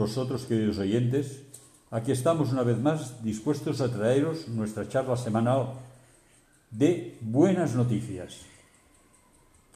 vosotros, 0.00 0.46
queridos 0.46 0.78
oyentes. 0.78 1.42
Aquí 1.90 2.10
estamos 2.10 2.52
una 2.52 2.62
vez 2.62 2.78
más 2.78 3.22
dispuestos 3.22 3.82
a 3.82 3.92
traeros 3.92 4.48
nuestra 4.48 4.88
charla 4.88 5.14
semanal 5.14 5.74
de 6.70 7.18
buenas 7.20 7.74
noticias 7.74 8.38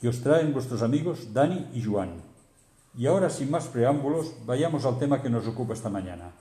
que 0.00 0.08
os 0.08 0.22
traen 0.22 0.54
vuestros 0.54 0.80
amigos 0.80 1.34
Dani 1.34 1.68
y 1.74 1.84
Juan. 1.84 2.22
Y 2.96 3.06
ahora, 3.06 3.28
sin 3.28 3.50
más 3.50 3.66
preámbulos, 3.66 4.32
vayamos 4.46 4.86
al 4.86 4.98
tema 4.98 5.20
que 5.20 5.28
nos 5.28 5.46
ocupa 5.46 5.74
esta 5.74 5.90
mañana. 5.90 6.32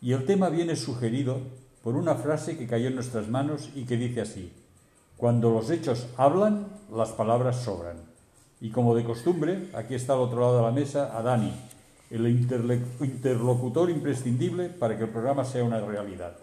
Y 0.00 0.12
el 0.12 0.26
tema 0.26 0.48
viene 0.48 0.74
sugerido 0.74 1.38
por 1.84 1.94
una 1.94 2.16
frase 2.16 2.58
que 2.58 2.66
cayó 2.66 2.88
en 2.88 2.96
nuestras 2.96 3.28
manos 3.28 3.70
y 3.76 3.84
que 3.84 3.96
dice 3.96 4.22
así, 4.22 4.52
cuando 5.16 5.50
los 5.50 5.70
hechos 5.70 6.08
hablan, 6.16 6.66
las 6.92 7.10
palabras 7.10 7.62
sobran. 7.62 7.98
Y 8.60 8.70
como 8.70 8.96
de 8.96 9.04
costumbre, 9.04 9.68
aquí 9.74 9.94
está 9.94 10.14
al 10.14 10.20
otro 10.20 10.40
lado 10.40 10.56
de 10.56 10.62
la 10.62 10.72
mesa 10.72 11.16
a 11.16 11.22
Dani, 11.22 11.52
el 12.12 12.28
interlocutor 12.28 13.88
imprescindible 13.88 14.68
para 14.68 14.96
que 14.98 15.04
el 15.04 15.10
programa 15.10 15.44
sea 15.44 15.64
una 15.64 15.80
realidad. 15.80 16.36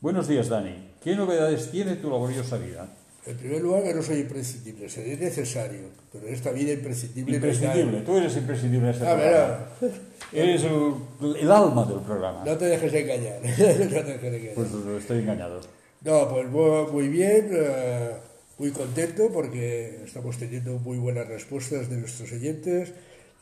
Buenos 0.00 0.26
días, 0.26 0.48
Dani. 0.48 0.92
¿Qué 1.04 1.14
novedades 1.14 1.70
tiene 1.70 1.96
tu 1.96 2.08
laboriosa 2.08 2.56
vida? 2.56 2.88
En 3.26 3.36
primer 3.36 3.60
lugar, 3.60 3.84
que 3.84 3.94
no 3.94 4.02
soy 4.02 4.20
imprescindible, 4.20 4.88
seré 4.88 5.16
necesario, 5.16 5.90
pero 6.10 6.26
en 6.26 6.34
esta 6.34 6.50
vida 6.50 6.72
imprescindible... 6.72 7.36
Imprescindible, 7.36 8.00
tú 8.00 8.16
eres 8.16 8.36
imprescindible 8.36 8.88
en 8.88 8.94
este 8.94 9.06
ah, 9.06 9.14
programa. 9.14 9.58
Eres 10.32 10.64
el, 10.64 11.36
el, 11.40 11.52
alma 11.52 11.84
del 11.84 12.00
programa. 12.00 12.42
No 12.44 12.56
te 12.56 12.64
dejes 12.64 12.92
engañar. 12.92 13.40
no 13.42 13.54
te 13.54 14.02
dejes 14.02 14.24
engañar. 14.24 14.54
Pues 14.54 14.68
estoy 15.02 15.18
engañado. 15.18 15.60
No, 16.00 16.28
pues 16.28 16.48
muy 16.90 17.08
bien, 17.08 17.50
eh, 17.52 18.10
muy 18.58 18.70
contento 18.70 19.30
porque 19.32 20.00
estamos 20.04 20.38
teniendo 20.38 20.78
muy 20.78 20.98
buenas 20.98 21.28
respuestas 21.28 21.90
de 21.90 21.98
nuestros 21.98 22.32
oyentes, 22.32 22.92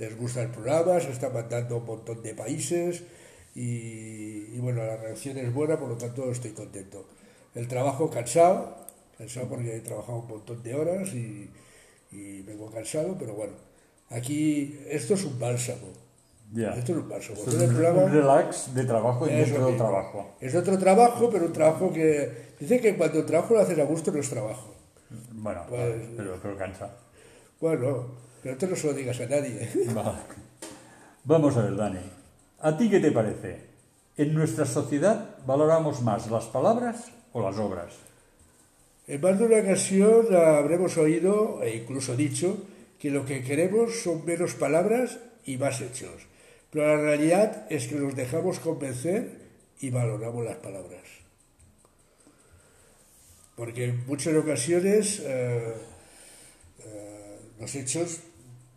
les 0.00 0.16
gusta 0.16 0.42
el 0.42 0.48
programa, 0.48 0.98
se 0.98 1.10
está 1.10 1.28
mandando 1.28 1.74
a 1.74 1.78
un 1.78 1.84
montón 1.84 2.22
de 2.22 2.34
países 2.34 3.02
y, 3.54 4.46
y 4.54 4.58
bueno, 4.58 4.82
la 4.82 4.96
reacción 4.96 5.36
es 5.36 5.52
buena, 5.52 5.78
por 5.78 5.90
lo 5.90 5.96
tanto 5.96 6.30
estoy 6.32 6.52
contento. 6.52 7.04
El 7.54 7.68
trabajo 7.68 8.08
cansado, 8.08 8.76
cansado 9.18 9.48
porque 9.48 9.76
he 9.76 9.80
trabajado 9.80 10.20
un 10.20 10.28
montón 10.28 10.62
de 10.62 10.74
horas 10.74 11.12
y, 11.12 11.50
y 12.12 12.40
vengo 12.42 12.70
cansado, 12.70 13.14
pero 13.18 13.34
bueno, 13.34 13.52
aquí 14.08 14.80
esto 14.88 15.14
es 15.14 15.24
un 15.24 15.38
bálsamo. 15.38 15.88
Esto 16.56 16.92
es 16.92 16.98
un 16.98 17.08
bálsamo. 17.08 17.38
Esto 17.38 17.62
es 17.62 17.70
un, 17.70 18.10
relax 18.10 18.74
de 18.74 18.84
trabajo 18.84 19.28
y 19.28 19.32
dentro 19.32 19.66
del 19.66 19.76
trabajo. 19.76 20.34
Es 20.40 20.54
otro 20.54 20.78
trabajo, 20.78 21.28
pero 21.30 21.44
un 21.44 21.52
trabajo 21.52 21.92
que... 21.92 22.50
Dice 22.58 22.80
que 22.80 22.96
cuando 22.96 23.18
el 23.18 23.26
trabajo 23.26 23.54
lo 23.54 23.60
haces 23.60 23.78
a 23.78 23.84
gusto 23.84 24.10
no 24.10 24.18
es 24.18 24.30
trabajo. 24.30 24.74
Bueno, 25.32 25.62
pues, 25.68 25.94
pero, 26.16 26.38
pero 26.42 26.56
cansa. 26.56 26.90
Bueno, 27.60 28.06
pero 28.42 28.56
tú 28.56 28.66
no 28.66 28.76
se 28.76 28.86
lo 28.86 28.92
digas 28.94 29.20
a 29.20 29.26
nadie. 29.26 29.68
Vamos 31.24 31.56
a 31.56 31.62
ver, 31.62 31.76
Dani. 31.76 32.00
¿A 32.60 32.76
ti 32.76 32.90
qué 32.90 33.00
te 33.00 33.12
parece? 33.12 33.70
¿En 34.16 34.34
nuestra 34.34 34.66
sociedad 34.66 35.36
valoramos 35.46 36.02
más 36.02 36.30
las 36.30 36.46
palabras 36.46 37.12
o 37.32 37.42
las 37.42 37.56
obras? 37.58 37.94
En 39.06 39.20
más 39.20 39.38
de 39.38 39.46
una 39.46 39.58
ocasión 39.58 40.34
habremos 40.34 40.96
oído 40.96 41.62
e 41.62 41.76
incluso 41.76 42.16
dicho 42.16 42.58
que 42.98 43.10
lo 43.10 43.24
que 43.24 43.42
queremos 43.42 44.02
son 44.02 44.24
menos 44.24 44.54
palabras 44.54 45.18
y 45.44 45.56
más 45.56 45.80
hechos. 45.80 46.26
Pero 46.70 46.86
la 46.86 47.02
realidad 47.02 47.66
es 47.70 47.88
que 47.88 47.96
nos 47.96 48.14
dejamos 48.14 48.60
convencer 48.60 49.40
y 49.80 49.90
valoramos 49.90 50.44
las 50.44 50.56
palabras. 50.56 51.02
Porque 53.56 53.86
en 53.86 54.06
muchas 54.06 54.34
ocasiones 54.34 55.20
eh, 55.24 55.74
eh, 56.84 57.38
los 57.58 57.74
hechos 57.74 58.20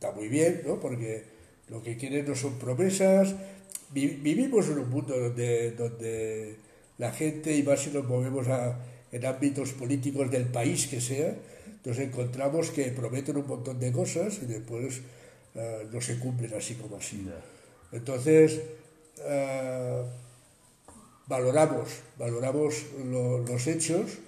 están 0.03 0.15
muy 0.15 0.27
bien, 0.27 0.61
¿no? 0.65 0.79
Porque 0.79 1.23
lo 1.69 1.81
que 1.81 1.95
quieren 1.95 2.25
no 2.27 2.35
son 2.35 2.59
promesas. 2.59 3.35
vivimos 3.91 4.67
en 4.67 4.79
un 4.79 4.89
mundo 4.89 5.17
donde, 5.17 5.71
donde 5.71 6.57
la 6.97 7.11
gente, 7.13 7.55
y 7.55 7.63
más 7.63 7.79
si 7.79 7.91
nos 7.91 8.05
movemos 8.05 8.47
a, 8.49 8.79
en 9.11 9.25
ámbitos 9.25 9.71
políticos 9.71 10.29
del 10.29 10.45
país 10.45 10.87
que 10.87 10.99
sea, 10.99 11.35
nos 11.85 11.97
encontramos 11.99 12.71
que 12.71 12.91
prometen 12.91 13.37
un 13.37 13.47
montón 13.47 13.79
de 13.79 13.91
cosas 13.93 14.39
y 14.41 14.45
después 14.45 14.99
uh, 15.55 15.87
no 15.91 16.01
se 16.01 16.19
cumplen 16.19 16.53
así 16.53 16.75
como 16.75 16.97
así. 16.97 17.25
Entonces, 17.93 18.59
uh, 19.19 20.03
valoramos, 21.27 21.87
valoramos 22.17 22.85
lo, 23.05 23.39
los 23.39 23.67
hechos 23.67 24.19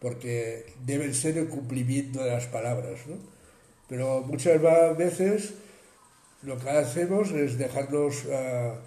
porque 0.00 0.66
deben 0.84 1.14
ser 1.14 1.38
el 1.38 1.48
cumplimiento 1.48 2.24
de 2.24 2.30
las 2.30 2.46
palabras. 2.46 3.06
¿no? 3.06 3.31
Pero 3.92 4.22
muchas 4.22 4.58
veces 4.96 5.52
lo 6.44 6.58
que 6.58 6.70
hacemos 6.70 7.30
es 7.32 7.58
dejarnos 7.58 8.24
uh, 8.24 8.78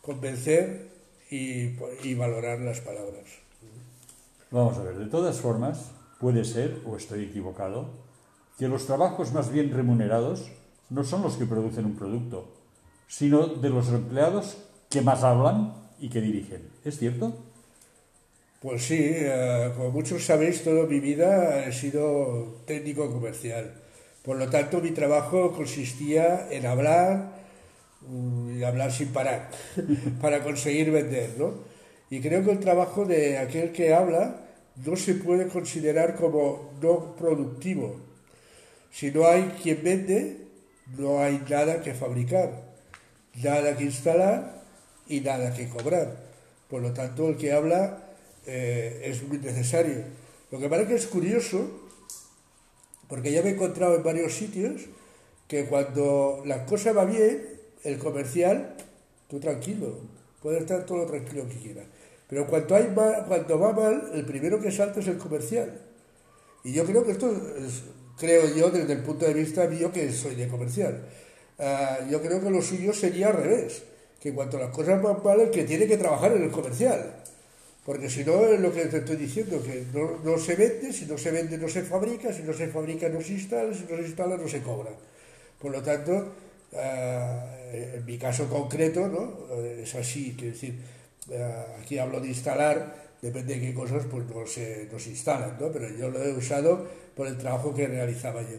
convencer 0.00 0.86
y, 1.32 1.70
y 2.04 2.14
valorar 2.14 2.60
las 2.60 2.80
palabras. 2.80 3.24
Vamos 4.52 4.78
a 4.78 4.84
ver, 4.84 4.98
de 4.98 5.06
todas 5.06 5.40
formas, 5.40 5.90
puede 6.20 6.44
ser, 6.44 6.76
o 6.86 6.96
estoy 6.96 7.24
equivocado, 7.24 7.90
que 8.56 8.68
los 8.68 8.86
trabajos 8.86 9.32
más 9.32 9.50
bien 9.50 9.72
remunerados 9.72 10.52
no 10.90 11.02
son 11.02 11.22
los 11.22 11.36
que 11.36 11.46
producen 11.46 11.86
un 11.86 11.96
producto, 11.96 12.46
sino 13.08 13.48
de 13.48 13.68
los 13.68 13.88
empleados 13.88 14.58
que 14.88 15.02
más 15.02 15.24
hablan 15.24 15.74
y 15.98 16.08
que 16.08 16.20
dirigen. 16.20 16.68
¿Es 16.84 17.00
cierto? 17.00 17.34
Pues 18.60 18.84
sí, 18.84 19.00
eh, 19.00 19.72
como 19.76 19.90
muchos 19.90 20.24
sabéis, 20.24 20.62
toda 20.62 20.86
mi 20.86 21.00
vida 21.00 21.66
he 21.66 21.72
sido 21.72 22.58
técnico 22.64 23.12
comercial. 23.12 23.81
Por 24.22 24.36
lo 24.36 24.48
tanto, 24.48 24.80
mi 24.80 24.92
trabajo 24.92 25.52
consistía 25.52 26.48
en 26.50 26.66
hablar 26.66 27.32
mm, 28.02 28.58
y 28.58 28.64
hablar 28.64 28.92
sin 28.92 29.08
parar 29.08 29.50
para 30.20 30.42
conseguir 30.42 30.90
vender, 30.90 31.30
¿no? 31.38 31.54
Y 32.10 32.20
creo 32.20 32.44
que 32.44 32.52
el 32.52 32.60
trabajo 32.60 33.04
de 33.04 33.38
aquel 33.38 33.72
que 33.72 33.94
habla 33.94 34.42
no 34.84 34.96
se 34.96 35.14
puede 35.14 35.48
considerar 35.48 36.14
como 36.14 36.72
no 36.80 37.16
productivo. 37.16 38.00
Si 38.90 39.10
no 39.10 39.26
hay 39.26 39.44
quien 39.62 39.82
vende, 39.82 40.36
no 40.98 41.20
hay 41.20 41.42
nada 41.48 41.80
que 41.80 41.94
fabricar, 41.94 42.50
nada 43.42 43.76
que 43.76 43.84
instalar 43.84 44.62
y 45.08 45.20
nada 45.20 45.54
que 45.54 45.68
cobrar. 45.68 46.16
Por 46.68 46.82
lo 46.82 46.92
tanto, 46.92 47.28
el 47.28 47.36
que 47.36 47.52
habla 47.52 47.98
eh, 48.46 49.02
es 49.04 49.22
muy 49.22 49.38
necesario. 49.38 50.04
Lo 50.50 50.58
que 50.58 50.68
parece 50.68 50.90
que 50.90 50.94
es 50.96 51.06
curioso, 51.06 51.81
porque 53.12 53.30
ya 53.30 53.42
me 53.42 53.50
he 53.50 53.52
encontrado 53.52 53.94
en 53.94 54.02
varios 54.02 54.32
sitios, 54.32 54.86
que 55.46 55.66
cuando 55.66 56.42
la 56.46 56.64
cosa 56.64 56.94
va 56.94 57.04
bien, 57.04 57.46
el 57.84 57.98
comercial, 57.98 58.74
tú 59.28 59.38
tranquilo, 59.38 59.98
puedes 60.40 60.62
estar 60.62 60.86
todo 60.86 60.96
lo 60.96 61.06
tranquilo 61.06 61.46
que 61.46 61.58
quieras. 61.58 61.84
Pero 62.26 62.46
cuando, 62.46 62.74
hay 62.74 62.86
cuando 63.28 63.58
va 63.58 63.72
mal, 63.74 64.12
el 64.14 64.24
primero 64.24 64.62
que 64.62 64.72
salta 64.72 65.00
es 65.00 65.08
el 65.08 65.18
comercial. 65.18 65.78
Y 66.64 66.72
yo 66.72 66.86
creo 66.86 67.04
que 67.04 67.12
esto, 67.12 67.30
es, 67.30 67.82
creo 68.16 68.48
yo, 68.56 68.70
desde 68.70 68.94
el 68.94 69.02
punto 69.02 69.26
de 69.26 69.34
vista 69.34 69.66
mío, 69.66 69.92
que 69.92 70.10
soy 70.10 70.34
de 70.34 70.48
comercial, 70.48 71.02
uh, 71.58 72.08
yo 72.10 72.22
creo 72.22 72.40
que 72.40 72.48
lo 72.48 72.62
suyo 72.62 72.94
sería 72.94 73.28
al 73.28 73.34
revés, 73.34 73.82
que 74.22 74.32
cuando 74.32 74.58
las 74.58 74.70
cosas 74.70 75.02
van 75.02 75.22
mal, 75.22 75.38
el 75.38 75.50
que 75.50 75.64
tiene 75.64 75.86
que 75.86 75.98
trabajar 75.98 76.32
en 76.32 76.44
el 76.44 76.50
comercial. 76.50 77.22
Porque 77.84 78.08
si 78.08 78.24
no, 78.24 78.46
es 78.46 78.60
lo 78.60 78.72
que 78.72 78.86
te 78.86 78.98
estoy 78.98 79.16
diciendo, 79.16 79.60
que 79.62 79.84
no, 79.92 80.20
no, 80.22 80.38
se 80.38 80.54
vende, 80.54 80.92
si 80.92 81.06
no 81.06 81.18
se 81.18 81.32
vende 81.32 81.58
no 81.58 81.68
se 81.68 81.82
fabrica, 81.82 82.32
si 82.32 82.42
no 82.42 82.52
se 82.52 82.68
fabrica 82.68 83.08
no 83.08 83.20
se 83.20 83.32
instala, 83.32 83.74
si 83.74 83.82
no 83.90 83.96
se 83.96 84.04
instala 84.04 84.36
no 84.36 84.46
se 84.46 84.62
cobra. 84.62 84.90
Por 85.58 85.72
lo 85.72 85.82
tanto, 85.82 86.12
uh, 86.72 86.76
en 87.72 88.04
mi 88.06 88.18
caso 88.18 88.48
concreto, 88.48 89.08
¿no? 89.08 89.56
es 89.62 89.94
así, 89.96 90.34
quiero 90.38 90.54
decir, 90.54 90.78
eh, 91.30 91.64
aquí 91.80 91.98
hablo 91.98 92.20
de 92.20 92.28
instalar, 92.28 92.94
depende 93.20 93.54
de 93.54 93.60
qué 93.60 93.74
cosas 93.74 94.04
pues 94.08 94.26
no 94.26 94.46
se, 94.46 94.88
no 94.90 94.98
instalan, 94.98 95.56
¿no? 95.60 95.72
pero 95.72 95.88
yo 95.90 96.08
lo 96.08 96.22
he 96.22 96.32
usado 96.32 96.86
por 97.16 97.26
el 97.26 97.36
trabajo 97.36 97.74
que 97.74 97.88
realizaba 97.88 98.42
yo. 98.42 98.58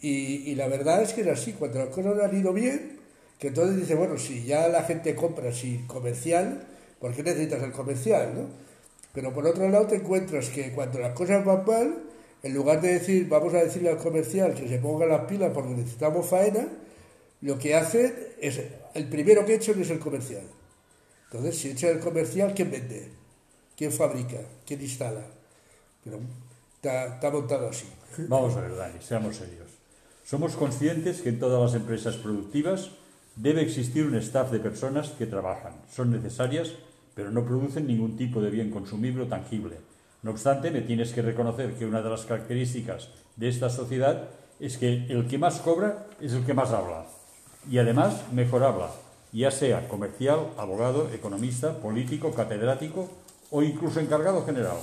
Y, 0.00 0.50
y 0.50 0.54
la 0.54 0.66
verdad 0.68 1.02
es 1.02 1.12
que 1.12 1.20
es 1.20 1.26
así, 1.26 1.52
cuando 1.52 1.78
las 1.78 1.88
cosas 1.88 2.18
han 2.18 2.38
ido 2.38 2.52
bien, 2.54 2.98
que 3.38 3.48
entonces 3.48 3.76
dice, 3.76 3.94
bueno, 3.96 4.16
si 4.18 4.44
ya 4.44 4.68
la 4.68 4.84
gente 4.84 5.14
compra 5.14 5.52
sin 5.52 5.86
comercial, 5.86 6.66
¿por 7.02 7.12
qué 7.12 7.24
necesitas 7.24 7.60
el 7.64 7.72
comercial? 7.72 8.32
¿no? 8.34 8.46
Pero 9.12 9.34
por 9.34 9.44
otro 9.44 9.68
lado 9.68 9.88
te 9.88 9.96
encuentras 9.96 10.48
que 10.50 10.70
cuando 10.72 11.00
las 11.00 11.12
cosas 11.14 11.44
van 11.44 11.64
mal, 11.66 12.02
en 12.44 12.54
lugar 12.54 12.80
de 12.80 12.94
decir, 12.94 13.28
vamos 13.28 13.52
a 13.54 13.58
decirle 13.58 13.90
al 13.90 13.98
comercial 13.98 14.54
que 14.54 14.68
se 14.68 14.78
ponga 14.78 15.04
las 15.04 15.22
pilas 15.22 15.50
porque 15.52 15.70
necesitamos 15.70 16.26
faena, 16.26 16.66
lo 17.40 17.58
que 17.58 17.74
hacen 17.74 18.14
es, 18.40 18.60
el 18.94 19.08
primero 19.08 19.44
que 19.44 19.56
echan 19.56 19.80
es 19.80 19.90
el 19.90 19.98
comercial. 19.98 20.44
Entonces, 21.24 21.58
si 21.58 21.70
echa 21.70 21.88
el 21.88 21.98
comercial, 21.98 22.52
¿quién 22.54 22.70
vende? 22.70 23.10
¿Quién 23.76 23.90
fabrica? 23.90 24.38
¿Quién 24.64 24.80
instala? 24.80 25.22
Pero 26.04 26.20
está, 26.80 27.30
montado 27.32 27.68
así. 27.68 27.86
Vamos 28.28 28.54
a 28.56 28.60
ver, 28.60 28.76
Dani, 28.76 29.00
seamos 29.00 29.36
serios. 29.36 29.68
Somos 30.24 30.54
conscientes 30.54 31.20
que 31.20 31.30
en 31.30 31.40
todas 31.40 31.60
las 31.60 31.80
empresas 31.80 32.16
productivas 32.16 32.90
debe 33.34 33.62
existir 33.62 34.06
un 34.06 34.14
staff 34.16 34.52
de 34.52 34.60
personas 34.60 35.10
que 35.10 35.26
trabajan. 35.26 35.74
Son 35.92 36.10
necesarias, 36.10 36.74
pero 37.14 37.30
no 37.30 37.44
producen 37.44 37.86
ningún 37.86 38.16
tipo 38.16 38.40
de 38.40 38.50
bien 38.50 38.70
consumible 38.70 39.24
o 39.24 39.28
tangible. 39.28 39.76
No 40.22 40.30
obstante, 40.30 40.70
me 40.70 40.82
tienes 40.82 41.12
que 41.12 41.22
reconocer 41.22 41.74
que 41.74 41.86
una 41.86 42.02
de 42.02 42.10
las 42.10 42.24
características 42.24 43.08
de 43.36 43.48
esta 43.48 43.70
sociedad 43.70 44.28
es 44.60 44.78
que 44.78 45.06
el 45.08 45.26
que 45.26 45.38
más 45.38 45.60
cobra 45.60 46.06
es 46.20 46.32
el 46.32 46.44
que 46.44 46.54
más 46.54 46.70
habla. 46.70 47.06
Y 47.70 47.78
además, 47.78 48.22
mejor 48.32 48.62
habla 48.62 48.90
ya 49.32 49.50
sea 49.50 49.88
comercial, 49.88 50.48
abogado, 50.58 51.08
economista, 51.12 51.78
político, 51.78 52.32
catedrático 52.32 53.08
o 53.50 53.62
incluso 53.62 53.98
encargado 54.00 54.44
general. 54.44 54.76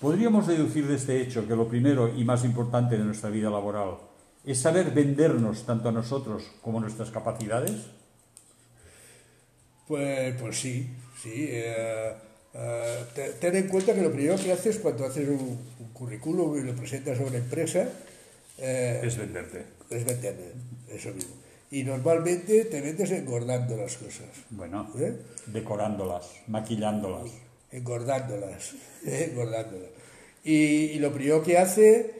¿Podríamos 0.00 0.46
deducir 0.46 0.86
de 0.86 0.96
este 0.96 1.20
hecho 1.22 1.46
que 1.46 1.56
lo 1.56 1.68
primero 1.68 2.12
y 2.14 2.24
más 2.24 2.44
importante 2.44 2.98
de 2.98 3.04
nuestra 3.04 3.30
vida 3.30 3.50
laboral 3.50 3.98
es 4.44 4.60
saber 4.60 4.90
vendernos 4.92 5.64
tanto 5.64 5.88
a 5.88 5.92
nosotros 5.92 6.42
como 6.62 6.78
a 6.78 6.80
nuestras 6.82 7.10
capacidades? 7.10 7.72
Pues, 9.88 10.34
pues 10.38 10.60
sí, 10.60 10.86
sí. 11.20 11.48
Eh, 11.50 12.12
eh, 12.54 13.32
ten 13.40 13.56
en 13.56 13.68
cuenta 13.68 13.94
que 13.94 14.02
lo 14.02 14.12
primero 14.12 14.36
que 14.36 14.52
haces 14.52 14.78
cuando 14.78 15.06
haces 15.06 15.26
un, 15.28 15.58
currículum 15.94 16.58
y 16.58 16.62
lo 16.62 16.76
presentas 16.76 17.18
a 17.18 17.22
una 17.22 17.38
empresa... 17.38 17.88
Eh, 18.58 19.00
es 19.02 19.16
venderte. 19.16 19.64
Es 19.90 20.04
venderte, 20.04 20.52
eso 20.90 21.10
mismo. 21.12 21.34
Y 21.70 21.82
normalmente 21.82 22.66
te 22.66 22.80
vendes 22.80 23.10
engordando 23.10 23.76
las 23.76 23.96
cosas. 23.96 24.28
Bueno, 24.50 24.90
decorándolas, 25.46 26.26
maquillándolas. 26.46 27.30
Engordándolas, 27.72 28.74
engordándolas. 29.04 29.90
Y, 30.44 30.54
y, 30.54 30.98
lo 30.98 31.12
primero 31.12 31.42
que 31.42 31.58
hace 31.58 32.14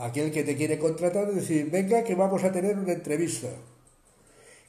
aquel 0.00 0.30
que 0.30 0.44
te 0.44 0.56
quiere 0.56 0.78
contratar 0.78 1.28
es 1.28 1.36
decir, 1.36 1.70
venga 1.70 2.04
que 2.04 2.14
vamos 2.14 2.42
a 2.44 2.52
tener 2.52 2.76
una 2.76 2.92
entrevista. 2.92 3.48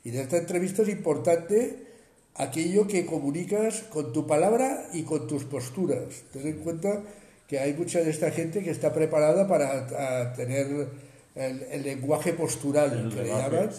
Y 0.03 0.11
de 0.11 0.21
esta 0.21 0.37
entrevista 0.37 0.83
es 0.83 0.89
importante 0.89 1.94
aquello 2.35 2.87
que 2.87 3.05
comunicas 3.05 3.83
con 3.83 4.11
tu 4.11 4.27
palabra 4.27 4.87
y 4.93 5.03
con 5.03 5.27
tus 5.27 5.45
posturas. 5.45 6.23
Ten 6.33 6.47
en 6.47 6.59
cuenta 6.59 7.01
que 7.47 7.59
hay 7.59 7.73
mucha 7.73 7.99
de 7.99 8.09
esta 8.09 8.31
gente 8.31 8.63
que 8.63 8.71
está 8.71 8.93
preparada 8.93 9.47
para 9.47 10.33
tener 10.33 10.87
el, 11.35 11.83
lenguaje 11.83 12.33
postural, 12.33 13.09
que 13.13 13.23
le 13.23 13.27
llaman, 13.29 13.69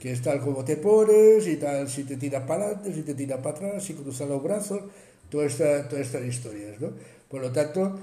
que 0.00 0.12
es 0.12 0.22
tal 0.22 0.40
como 0.40 0.64
te 0.64 0.76
pones 0.76 1.46
y 1.46 1.56
tal, 1.56 1.88
si 1.88 2.04
te 2.04 2.16
tiras 2.16 2.44
para 2.44 2.66
adelante, 2.66 2.94
si 2.94 3.02
te 3.02 3.14
tiras 3.14 3.40
para 3.40 3.56
atrás, 3.56 3.84
si 3.84 3.94
cruzas 3.94 4.28
los 4.28 4.42
brazos, 4.42 4.82
todas 5.28 5.60
estas 5.60 6.24
historias. 6.24 6.80
¿no? 6.80 6.90
Por 7.28 7.42
lo 7.42 7.52
tanto, 7.52 7.98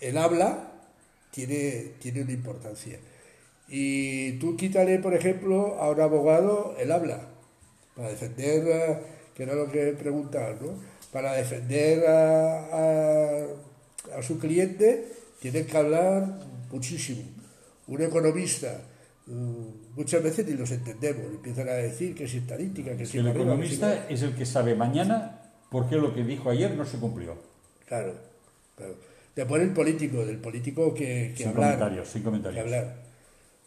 el 0.00 0.18
habla 0.18 0.72
tiene, 1.30 1.92
tiene 1.98 2.22
una 2.22 2.32
importancia. 2.32 2.98
Y 3.68 4.32
tú 4.38 4.56
quítale, 4.56 4.98
por 4.98 5.14
ejemplo, 5.14 5.78
a 5.80 5.90
un 5.90 6.00
abogado 6.00 6.74
el 6.78 6.92
habla 6.92 7.37
para 7.98 8.10
defender, 8.10 9.02
que 9.34 9.42
era 9.42 9.54
lo 9.54 9.68
que 9.68 9.92
preguntaban, 9.98 10.56
¿no? 10.62 10.78
para 11.12 11.32
defender 11.32 12.06
a, 12.06 13.42
a, 14.16 14.22
su 14.22 14.38
cliente 14.38 15.12
tiene 15.40 15.66
que 15.66 15.76
hablar 15.76 16.38
muchísimo. 16.70 17.22
Un 17.88 18.02
economista, 18.02 18.80
mm, 19.26 19.96
muchas 19.96 20.22
veces 20.22 20.46
ni 20.46 20.52
los 20.52 20.70
entendemos, 20.70 21.24
empiezan 21.24 21.68
a 21.68 21.72
decir 21.72 22.14
que 22.14 22.24
es 22.24 22.34
estadística, 22.34 22.96
que 22.96 23.02
es 23.02 23.12
El 23.16 23.26
economista 23.26 24.06
es 24.08 24.22
el 24.22 24.36
que 24.36 24.46
sabe 24.46 24.76
mañana 24.76 25.50
por 25.68 25.88
qué 25.88 25.96
lo 25.96 26.14
que 26.14 26.22
dijo 26.22 26.50
ayer 26.50 26.76
no 26.76 26.84
se 26.84 26.98
cumplió. 26.98 27.36
Claro, 27.84 28.14
claro. 28.76 28.94
Después 29.34 29.60
el 29.60 29.72
político, 29.72 30.24
del 30.24 30.38
político 30.38 30.94
que, 30.94 31.34
que 31.36 31.42
sin 31.44 31.52
Comentarios, 31.52 32.08
sin 32.08 32.22
comentarios. 32.22 32.64
hablar. 32.64 32.94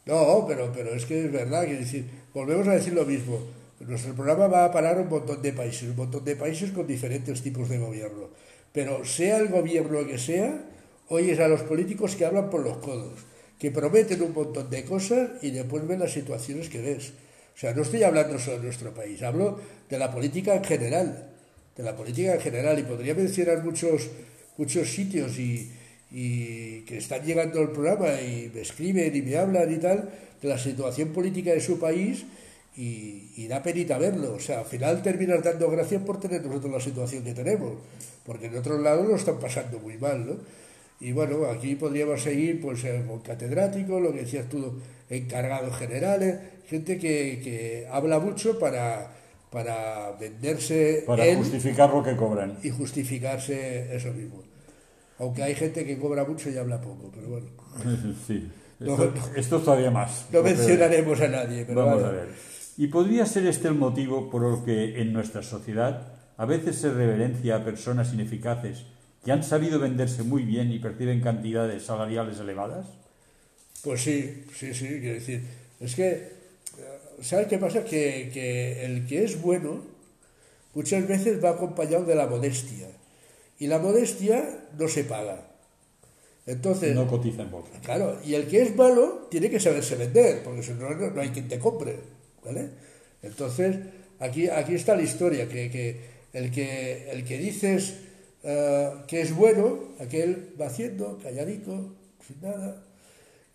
No, 0.06 0.46
pero, 0.48 0.72
pero 0.74 0.92
es 0.94 1.06
que 1.06 1.26
es 1.26 1.32
verdad, 1.34 1.66
que 1.66 1.76
decir, 1.76 2.10
volvemos 2.34 2.66
a 2.70 2.72
decir 2.72 2.94
lo 2.94 3.04
mismo 3.04 3.61
nuestro 3.88 4.14
programa 4.14 4.48
va 4.48 4.66
a 4.66 4.72
parar 4.72 5.00
un 5.00 5.10
montón 5.10 5.42
de 5.42 5.54
países, 5.54 5.90
un 5.90 5.96
montón 5.96 6.24
de 6.24 6.36
países 6.36 6.72
con 6.72 6.88
diferentes 6.88 7.42
tipos 7.42 7.70
de 7.70 7.78
gobierno. 7.78 8.30
Pero 8.72 9.04
sea 9.06 9.38
el 9.38 9.50
gobierno 9.50 10.06
que 10.08 10.18
sea, 10.18 10.64
oyes 11.10 11.40
a 11.40 11.48
los 11.48 11.62
políticos 11.64 12.16
que 12.16 12.26
hablan 12.26 12.50
por 12.50 12.62
los 12.62 12.78
codos, 12.78 13.20
que 13.60 13.72
prometen 13.72 14.22
un 14.22 14.34
montón 14.34 14.70
de 14.70 14.84
cosas 14.86 15.32
y 15.42 15.52
después 15.52 15.88
ven 15.88 16.00
las 16.00 16.14
situaciones 16.14 16.70
que 16.70 16.82
ves. 16.82 17.14
O 17.54 17.60
sea, 17.60 17.74
no 17.74 17.82
estoy 17.82 18.04
hablando 18.04 18.40
solo 18.40 18.58
de 18.58 18.64
nuestro 18.64 18.94
país, 18.94 19.22
hablo 19.22 19.60
de 19.90 20.00
la 20.00 20.10
política 20.10 20.56
en 20.56 20.64
general, 20.64 21.30
de 21.76 21.84
la 21.84 21.96
política 21.96 22.36
en 22.36 22.42
general, 22.42 22.80
y 22.80 22.84
podría 22.84 23.14
mencionar 23.14 23.64
muchos, 23.64 24.10
muchos 24.58 24.90
sitios 24.90 25.38
y, 25.38 25.70
y 26.12 26.82
que 26.82 26.98
están 26.98 27.24
llegando 27.24 27.60
al 27.60 27.72
programa 27.72 28.22
y 28.22 28.50
me 28.54 28.62
escriben 28.62 29.16
y 29.16 29.22
me 29.22 29.36
hablan 29.38 29.72
y 29.72 29.78
tal, 29.78 30.10
de 30.42 30.48
la 30.48 30.58
situación 30.58 31.10
política 31.10 31.52
de 31.52 31.62
su 31.62 31.78
país 31.78 32.26
y, 32.76 33.48
da 33.48 33.62
penita 33.62 33.98
verlo. 33.98 34.34
O 34.34 34.40
sea, 34.40 34.60
al 34.60 34.66
final 34.66 35.02
terminas 35.02 35.44
dando 35.44 35.70
gracias 35.70 36.02
por 36.04 36.20
tener 36.20 36.46
nosotros 36.46 36.72
la 36.72 36.80
situación 36.80 37.24
que 37.24 37.34
tenemos, 37.34 37.74
porque 38.26 38.48
en 38.48 38.58
otros 38.58 38.80
lados 38.80 39.08
lo 39.08 39.16
están 39.16 39.40
pasando 39.40 39.80
muy 39.80 39.98
mal, 39.98 40.26
¿no? 40.26 40.34
Y 41.00 41.14
bueno, 41.14 41.46
aquí 41.46 41.76
podríamos 41.76 42.22
seguir 42.22 42.62
pues 42.62 42.84
eh, 42.84 43.04
con 43.08 43.20
catedráticos, 43.22 44.00
lo 44.02 44.14
que 44.14 44.20
decías 44.20 44.48
tú, 44.48 44.80
encargados 45.10 45.76
generales, 45.76 46.38
gente 46.68 47.00
que, 47.00 47.42
que 47.44 47.88
habla 47.92 48.20
mucho 48.20 48.60
para, 48.60 49.12
para 49.50 50.12
venderse. 50.12 51.04
Para 51.08 51.36
justificar 51.36 51.90
lo 51.90 52.04
que 52.04 52.16
cobran. 52.16 52.58
Y 52.62 52.70
justificarse 52.70 53.96
eso 53.96 54.14
mismo. 54.14 54.44
Aunque 55.18 55.44
hay 55.44 55.56
gente 55.56 55.86
que 55.86 55.98
cobra 55.98 56.24
mucho 56.24 56.50
y 56.50 56.58
habla 56.58 56.80
poco, 56.80 57.12
pero 57.14 57.28
bueno. 57.28 57.48
Sí. 58.28 58.50
Esto, 59.36 59.60
todavía 59.60 59.92
más. 59.92 60.26
No 60.32 60.42
mencionaremos 60.42 61.22
a 61.22 61.28
nadie, 61.28 61.66
pero 61.66 61.86
Vamos 61.86 62.04
a 62.04 62.10
ver. 62.10 62.30
Y 62.78 62.88
podría 62.88 63.26
ser 63.26 63.46
este 63.48 63.68
el 63.68 63.76
motivo 63.76 64.30
por 64.30 64.46
el 64.46 64.64
que 64.64 65.02
en 65.02 65.14
nuestra 65.14 65.44
sociedad 65.44 66.14
a 66.38 66.46
veces 66.46 66.78
se 66.78 66.92
reverencia 66.92 67.58
a 67.58 67.66
personas 67.66 68.14
ineficaces 68.14 68.86
que 69.24 69.32
han 69.32 69.44
sabido 69.44 69.80
venderse 69.80 70.24
muy 70.24 70.44
bien 70.44 70.72
y 70.72 70.80
perciben 70.80 71.22
cantidades 71.22 71.84
salariales 71.84 72.40
elevadas? 72.40 72.88
Pues 73.84 74.02
sí, 74.02 74.46
sí, 74.56 74.74
sí, 74.74 74.88
quiero 75.00 75.16
decir, 75.16 75.44
es 75.80 75.96
que, 75.96 76.32
¿sabes 77.22 77.48
qué 77.48 77.58
pasa? 77.58 77.84
Que, 77.84 78.32
que 78.34 78.86
el 78.86 79.06
que 79.06 79.24
es 79.24 79.42
bueno 79.42 79.82
muchas 80.74 81.08
veces 81.08 81.44
va 81.44 81.52
acompañado 81.52 82.06
de 82.06 82.16
la 82.16 82.28
modestia 82.28 82.88
y 83.60 83.68
la 83.68 83.80
modestia 83.80 84.66
no 84.78 84.88
se 84.88 85.04
paga. 85.04 85.48
Entonces, 86.48 86.96
no 86.96 87.08
cotiza 87.08 87.44
en 87.44 87.52
bolsa. 87.52 87.80
Claro, 87.84 88.18
y 88.26 88.34
el 88.34 88.48
que 88.48 88.64
es 88.64 88.76
malo 88.76 89.28
tiene 89.30 89.50
que 89.50 89.60
saberse 89.60 89.96
vender, 89.96 90.42
porque 90.44 90.64
si 90.64 90.72
no, 90.74 90.90
no 90.90 91.22
hay 91.22 91.30
quien 91.30 91.48
te 91.48 91.60
compre. 91.60 92.00
¿Vale? 92.44 92.70
Entonces, 93.22 93.78
aquí, 94.20 94.50
aquí 94.50 94.76
está 94.76 94.96
la 94.96 95.04
historia, 95.04 95.48
que, 95.48 95.66
el, 96.34 96.52
que 96.52 97.10
el 97.12 97.24
que 97.24 97.38
dices 97.38 97.96
eh, 98.44 98.92
que 99.08 99.22
es 99.22 99.36
bueno, 99.36 99.94
aquel 100.00 100.56
va 100.60 100.68
haciendo, 100.68 101.20
calladico, 101.22 101.94
sin 102.26 102.42
nada, 102.42 102.84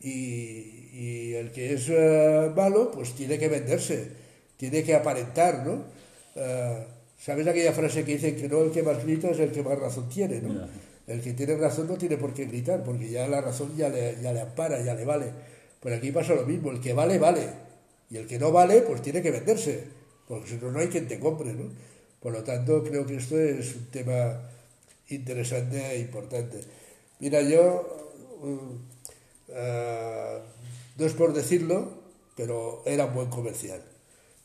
y, 0.01 1.33
el 1.35 1.51
que 1.51 1.75
es 1.75 1.89
eh, 1.89 2.51
malo, 2.55 2.91
pues 2.93 3.13
tiene 3.15 3.39
que 3.39 3.49
venderse, 3.49 4.09
tiene 4.57 4.83
que 4.85 4.95
aparentar, 4.95 5.67
¿no? 5.67 5.85
Eh, 6.37 6.87
¿Sabes 7.19 7.47
aquella 7.47 7.73
frase 7.73 8.05
que 8.05 8.13
dicen 8.13 8.37
que 8.37 8.49
no 8.49 8.63
el 8.63 8.71
que 8.71 8.83
más 8.83 9.03
grita 9.03 9.31
es 9.31 9.41
el 9.41 9.51
que 9.51 9.63
más 9.63 9.79
razón 9.79 10.09
tiene, 10.09 10.41
¿no? 10.41 10.69
El 11.07 11.21
que 11.21 11.33
tiene 11.33 11.57
razón 11.57 11.89
no 11.89 11.97
tiene 11.97 12.17
por 12.17 12.33
qué 12.33 12.45
gritar, 12.45 12.85
porque 12.85 13.09
ya 13.09 13.27
la 13.27 13.41
razón 13.41 13.77
ya 13.77 13.89
le, 13.89 14.17
ya 14.23 14.33
le 14.33 14.41
ampara, 14.41 14.83
ya 14.83 14.95
le 14.95 15.05
vale. 15.05 15.27
Pero 15.83 15.97
aquí 15.97 16.13
pasa 16.13 16.35
lo 16.35 16.47
mismo, 16.47 16.71
el 16.71 16.81
que 16.81 16.93
vale, 16.93 17.19
vale. 17.19 17.66
Y 18.11 18.17
el 18.17 18.27
que 18.27 18.39
no 18.39 18.53
vale, 18.53 18.83
pues 18.83 19.03
tiene 19.03 19.23
que 19.23 19.31
venderse, 19.31 19.85
porque 20.29 20.49
si 20.51 20.57
no, 20.57 20.71
no 20.71 20.79
hay 20.79 20.89
quien 20.89 21.09
te 21.09 21.19
compre, 21.19 21.53
¿no? 21.53 21.71
Por 22.21 22.33
lo 22.33 22.43
tanto, 22.45 22.83
creo 22.83 23.07
que 23.07 23.17
esto 23.17 23.39
es 23.39 23.75
un 23.75 23.87
tema 23.87 24.49
interesante 25.09 25.93
e 25.93 26.01
importante. 26.01 26.61
Mira, 27.21 27.41
yo, 27.43 28.13
uh, 28.43 29.57
no 30.99 31.07
es 31.07 31.13
por 31.13 31.33
decirlo, 31.33 32.03
pero 32.37 32.83
era 32.87 33.07
un 33.07 33.15
buen 33.15 33.31
comercial. 33.31 33.83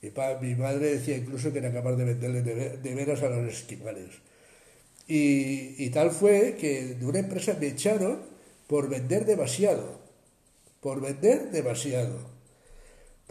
Mi, 0.01 0.11
mi 0.41 0.55
madre 0.55 0.95
decía 0.95 1.17
incluso 1.17 1.51
que 1.53 1.59
era 1.59 1.71
capaz 1.71 1.95
de 1.95 2.05
venderle 2.05 2.41
de, 2.41 2.95
veras 2.95 3.21
a 3.21 3.29
los 3.29 3.53
esquimales. 3.53 4.09
Y, 5.07 5.83
y 5.83 5.89
tal 5.89 6.11
fue 6.11 6.55
que 6.59 6.95
de 6.95 7.05
una 7.05 7.19
empresa 7.19 7.57
me 7.59 7.67
echaron 7.67 8.21
por 8.67 8.89
vender 8.89 9.25
demasiado, 9.25 9.99
por 10.79 11.01
vender 11.01 11.51
demasiado 11.51 12.31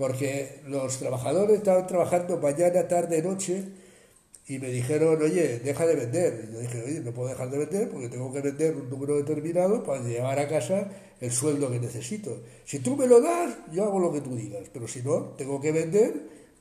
porque 0.00 0.62
los 0.66 0.96
trabajadores 0.96 1.58
estaban 1.58 1.86
trabajando 1.86 2.38
mañana, 2.38 2.88
tarde, 2.88 3.20
noche, 3.20 3.64
y 4.48 4.58
me 4.58 4.70
dijeron, 4.70 5.20
oye, 5.20 5.58
deja 5.58 5.86
de 5.86 5.94
vender. 5.94 6.48
Y 6.48 6.54
yo 6.54 6.60
dije, 6.60 6.82
oye, 6.82 7.00
no 7.00 7.12
puedo 7.12 7.28
dejar 7.28 7.50
de 7.50 7.58
vender 7.58 7.90
porque 7.90 8.08
tengo 8.08 8.32
que 8.32 8.40
vender 8.40 8.76
un 8.76 8.88
número 8.88 9.18
determinado 9.18 9.84
para 9.84 10.02
llevar 10.02 10.38
a 10.38 10.48
casa 10.48 10.90
el 11.20 11.30
sueldo 11.30 11.70
que 11.70 11.80
necesito. 11.80 12.42
Si 12.64 12.78
tú 12.78 12.96
me 12.96 13.06
lo 13.06 13.20
das, 13.20 13.54
yo 13.74 13.84
hago 13.84 13.98
lo 13.98 14.10
que 14.10 14.22
tú 14.22 14.34
digas, 14.34 14.70
pero 14.72 14.88
si 14.88 15.02
no, 15.02 15.34
tengo 15.36 15.60
que 15.60 15.70
vender 15.70 16.14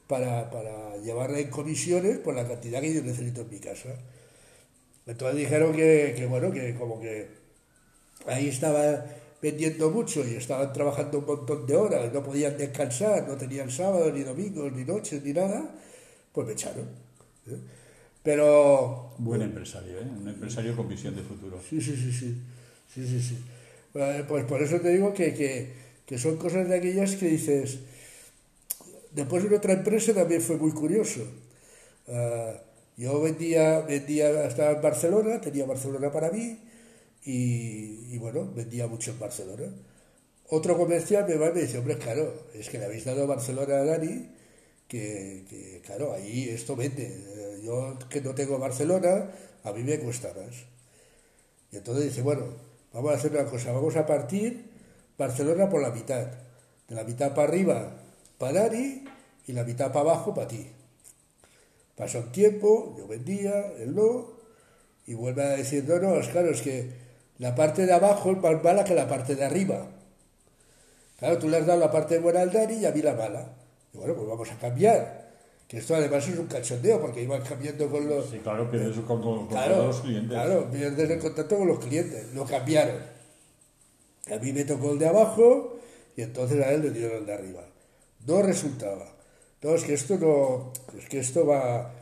para, 0.06 0.50
para 0.50 0.98
llevar 0.98 1.32
en 1.32 1.50
comisiones 1.50 2.18
por 2.18 2.36
la 2.36 2.46
cantidad 2.46 2.82
que 2.82 2.94
yo 2.94 3.02
necesito 3.04 3.44
en 3.44 3.50
mi 3.52 3.60
casa. 3.60 3.96
Entonces 5.06 5.38
dijeron 5.38 5.74
que, 5.74 6.14
que 6.14 6.26
bueno, 6.26 6.52
que 6.52 6.76
como 6.76 7.00
que 7.00 7.30
ahí 8.28 8.50
estaba 8.50 9.06
vendiendo 9.42 9.90
mucho 9.90 10.28
y 10.28 10.36
estaban 10.36 10.74
trabajando 10.74 11.20
un 11.20 11.26
montón 11.26 11.66
de 11.66 11.76
horas, 11.76 12.14
no 12.14 12.24
podían 12.24 12.58
descansar, 12.58 13.28
no 13.28 13.36
tenían 13.36 13.72
sábado, 13.72 14.12
ni 14.12 14.24
domingos, 14.24 14.72
ni 14.74 14.84
noches, 14.84 15.24
ni 15.24 15.34
nada, 15.34 15.76
pues 16.34 16.48
me 16.48 16.54
echaron. 16.54 16.88
¿eh? 17.48 17.58
Pero... 18.22 19.14
Buen 19.18 19.42
empresario, 19.42 20.00
¿eh? 20.00 20.08
Un 20.20 20.28
empresario 20.28 20.76
con 20.76 20.90
visión 20.90 21.16
de 21.16 21.24
futuro. 21.24 21.58
Sí, 21.70 21.80
sí, 21.80 21.96
sí, 21.96 22.12
sí. 22.12 22.36
sí, 22.94 23.08
sí, 23.08 23.22
sí. 23.22 23.38
Pues 23.94 24.46
por 24.46 24.62
eso 24.62 24.80
te 24.82 24.90
digo 24.90 25.14
que, 25.14 25.34
que, 25.34 25.74
que 26.06 26.18
son 26.18 26.38
cosas 26.38 26.68
de 26.68 26.76
aquellas 26.76 27.16
que 27.16 27.28
dices... 27.28 27.80
después 29.12 29.46
en 29.46 29.54
otra 29.54 29.74
empresa 29.74 30.14
también 30.14 30.42
fue 30.42 30.58
muy 30.58 30.72
curioso. 30.72 31.22
Ah, 32.08 32.54
yo 32.98 33.22
vendía, 33.22 33.80
vendía, 33.80 34.46
estaba 34.46 34.72
en 34.72 34.82
Barcelona, 34.82 35.40
tenía 35.40 35.66
Barcelona 35.66 36.12
para 36.12 36.30
mí 36.30 36.60
y, 37.24 38.18
bueno, 38.18 38.52
vendía 38.54 38.88
mucho 38.88 39.12
en 39.12 39.20
Barcelona. 39.20 39.74
Otro 40.50 40.78
comercial 40.78 41.28
me 41.28 41.36
va 41.36 41.50
y 41.50 41.54
me 41.54 41.62
dice, 41.62 41.78
hombre, 41.78 41.98
claro, 41.98 42.48
es 42.54 42.70
que 42.70 42.80
le 42.80 42.86
habéis 42.86 43.06
dado 43.06 43.28
Barcelona 43.28 43.76
a 43.76 43.86
Dani, 43.86 44.30
que, 44.88 45.46
que 45.50 45.82
claro, 45.86 46.14
ahí 46.14 46.50
esto 46.50 46.76
vende. 46.76 47.62
Yo 47.64 47.98
que 48.10 48.22
no 48.22 48.34
tengo 48.34 48.58
Barcelona, 48.58 49.30
a 49.64 49.72
mí 49.74 49.84
me 49.84 50.00
cuesta 50.00 50.30
más. 50.30 50.56
Y 51.72 51.78
entonces 51.78 52.06
dice, 52.06 52.22
bueno, 52.22 52.46
vamos 52.94 53.12
a 53.12 53.16
hacer 53.16 53.32
una 53.32 53.46
cosa, 53.46 53.72
vamos 53.72 53.96
a 53.96 54.06
partir 54.08 54.72
Barcelona 55.18 55.70
por 55.70 55.82
la 55.82 55.92
mitad. 55.92 56.28
De 56.88 56.96
la 56.96 57.04
mitad 57.04 57.36
para 57.36 57.48
arriba 57.48 58.02
para 58.40 58.64
Dani 58.64 59.04
y 59.46 59.52
la 59.54 59.64
mitad 59.64 59.92
para 59.92 60.12
abajo 60.12 60.34
para 60.34 60.48
ti. 60.48 60.66
Pasó 61.96 62.20
un 62.20 62.32
tiempo, 62.32 62.96
yo 62.98 63.08
vendía, 63.08 63.74
él 63.78 63.94
no, 63.94 64.40
y 65.06 65.14
vuelve 65.14 65.44
a 65.44 65.50
decir, 65.50 65.84
no, 65.88 66.00
no, 66.00 66.16
es 66.20 66.30
claro, 66.30 66.50
es 66.50 66.62
que 66.62 67.09
la 67.40 67.56
parte 67.56 67.86
de 67.86 67.94
abajo 67.94 68.32
es 68.32 68.38
más 68.38 68.62
mala 68.64 68.84
que 68.84 68.94
la 68.94 69.08
parte 69.08 69.34
de 69.36 69.46
arriba. 69.46 69.88
Claro, 71.18 71.38
tú 71.38 71.48
le 71.50 71.58
has 71.58 71.66
dado 71.66 71.80
la 71.80 71.92
parte 71.92 72.20
buena 72.20 72.42
al 72.42 72.52
Dani 72.52 72.76
y 72.76 72.86
a 72.86 72.92
mí 72.92 73.02
la 73.02 73.14
mala. 73.14 73.54
Y 73.94 73.98
bueno, 73.98 74.14
pues 74.14 74.28
vamos 74.28 74.52
a 74.52 74.58
cambiar. 74.58 75.30
Que 75.68 75.78
esto 75.78 75.96
además 75.96 76.28
es 76.28 76.38
un 76.38 76.48
cachondeo, 76.48 77.00
porque 77.00 77.24
iban 77.24 77.42
cambiando 77.42 77.90
con 77.90 78.10
los... 78.10 78.30
Sí, 78.30 78.40
claro, 78.40 78.70
pierdes 78.70 78.98
el 78.98 79.04
con, 79.04 79.48
claro, 79.48 79.86
los 79.88 80.02
clientes. 80.02 80.32
Claro, 80.32 80.70
pierdes 80.70 81.10
el 81.10 81.20
contacto 81.20 81.58
con 81.58 81.68
los 81.68 81.80
clientes. 81.80 82.34
Lo 82.34 82.46
cambiaron. 82.46 82.98
A 84.32 84.36
mí 84.38 84.52
me 84.52 84.66
tocó 84.66 84.92
el 84.92 85.00
de 85.00 85.08
abajo 85.08 85.80
y 86.18 86.24
entonces 86.24 86.66
a 86.66 86.72
él 86.72 86.82
le 86.82 86.90
dieron 86.92 87.18
el 87.20 87.26
de 87.26 87.34
arriba. 87.34 87.62
No 88.28 88.42
resultaba. 88.42 89.06
No, 89.62 89.76
es 89.76 89.84
que 89.86 89.94
esto 89.94 90.18
no... 90.18 90.74
Es 90.98 91.08
que 91.08 91.20
esto 91.20 91.46
va, 91.46 91.94